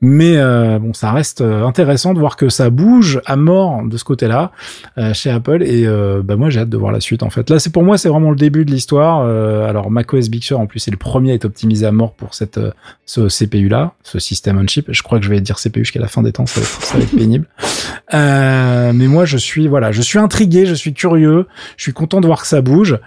[0.00, 3.96] Mais euh, bon, ça reste euh, intéressant de voir que ça bouge à mort de
[3.96, 4.52] ce côté-là
[4.98, 5.62] euh, chez Apple.
[5.62, 5.86] Et
[6.24, 7.48] bah moi, j'ai hâte de voir la suite en fait.
[7.50, 9.20] Là, c'est pour moi, c'est vraiment le début de l'histoire.
[9.68, 12.34] alors macOS Big Sur en plus, c'est le premier à être optimisé à mort pour
[12.34, 12.60] cette
[13.04, 14.88] ce CPU là, ce système on chip.
[14.90, 16.82] Je crois que je vais dire CPU jusqu'à la fin des temps, ça va être,
[16.82, 17.46] ça va être pénible.
[18.12, 22.26] mais moi, je suis voilà, je suis intrigué, je suis curieux, je suis content de
[22.26, 22.98] voir que ça bouge.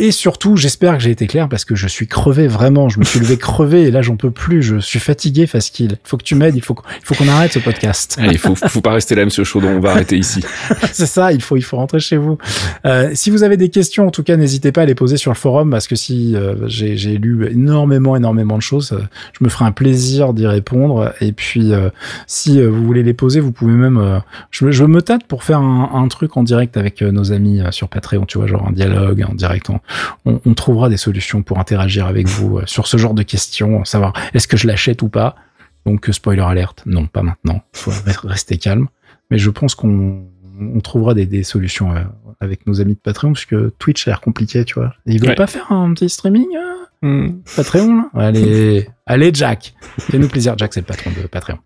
[0.00, 2.88] Et surtout, j'espère que j'ai été clair parce que je suis crevé vraiment.
[2.88, 4.62] Je me suis levé crevé et là j'en peux plus.
[4.62, 5.98] Je suis fatigué, Faskil.
[6.02, 6.56] Il faut que tu m'aides.
[6.56, 8.18] Il faut qu'on arrête ce podcast.
[8.18, 9.68] il faut, faut pas rester là, Monsieur Chaudon.
[9.68, 10.42] On va arrêter ici.
[10.92, 11.32] C'est ça.
[11.32, 12.38] Il faut, il faut rentrer chez vous.
[12.86, 15.32] Euh, si vous avez des questions, en tout cas, n'hésitez pas à les poser sur
[15.32, 19.02] le forum parce que si euh, j'ai, lu énormément, énormément de choses, euh,
[19.38, 21.12] je me ferai un plaisir d'y répondre.
[21.20, 21.72] Et puis,
[22.26, 24.22] si vous voulez les poser, vous pouvez même.
[24.50, 27.88] Je, je, me tâte pour faire un, un, truc en direct avec nos amis sur
[27.88, 28.24] Patreon.
[28.24, 29.59] Tu vois, genre un dialogue en direct.
[30.24, 34.12] On, trouvera des solutions pour interagir avec vous euh, sur ce genre de questions, savoir
[34.34, 35.36] est-ce que je l'achète ou pas?
[35.86, 37.62] Donc euh, spoiler alerte, non, pas maintenant.
[37.72, 37.92] Faut
[38.24, 38.88] rester calme.
[39.30, 40.24] Mais je pense qu'on
[40.82, 42.00] trouvera des, solutions euh,
[42.40, 44.94] avec nos amis de Patreon, puisque Twitch a l'air compliqué, tu vois.
[45.06, 46.48] Ils veulent pas faire un petit streaming
[47.02, 47.28] hmm.
[47.56, 50.54] Patreon Allez, allez Jack, fais-nous plaisir.
[50.58, 51.58] Jack, c'est le patron de Patreon.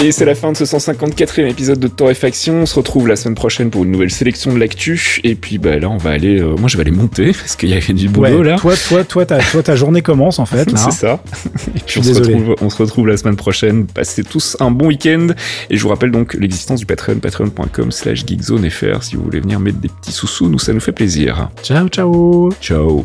[0.00, 2.62] Et c'est la fin de ce 154e épisode de Torréfaction.
[2.62, 5.20] On se retrouve la semaine prochaine pour une nouvelle sélection de l'actu.
[5.24, 6.38] Et puis bah là, on va aller.
[6.38, 8.56] Euh, moi, je vais aller monter parce qu'il y a du boulot là.
[8.58, 10.68] Toi, toi, toi, ta, toi, ta journée commence en fait.
[10.76, 11.20] c'est ça.
[11.76, 13.86] Et puis on se, retrouve, on se retrouve la semaine prochaine.
[13.86, 15.28] Passez tous un bon week-end.
[15.68, 19.78] Et je vous rappelle donc l'existence du Patreon, patreon.com/slash geekzonefr si vous voulez venir mettre
[19.78, 20.48] des petits sous-sous.
[20.48, 21.48] Nous, ça nous fait plaisir.
[21.64, 22.52] Ciao, ciao.
[22.60, 23.04] Ciao.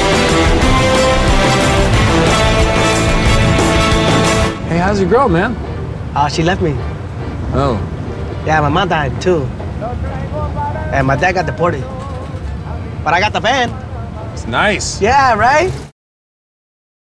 [4.91, 5.55] How's your girl, man?
[6.13, 6.73] Uh, she left me.
[7.55, 7.79] Oh.
[8.45, 9.43] Yeah, my mom died too.
[10.91, 11.81] And my dad got deported.
[13.01, 13.69] But I got the van.
[14.33, 15.01] It's nice.
[15.01, 15.90] Yeah, right?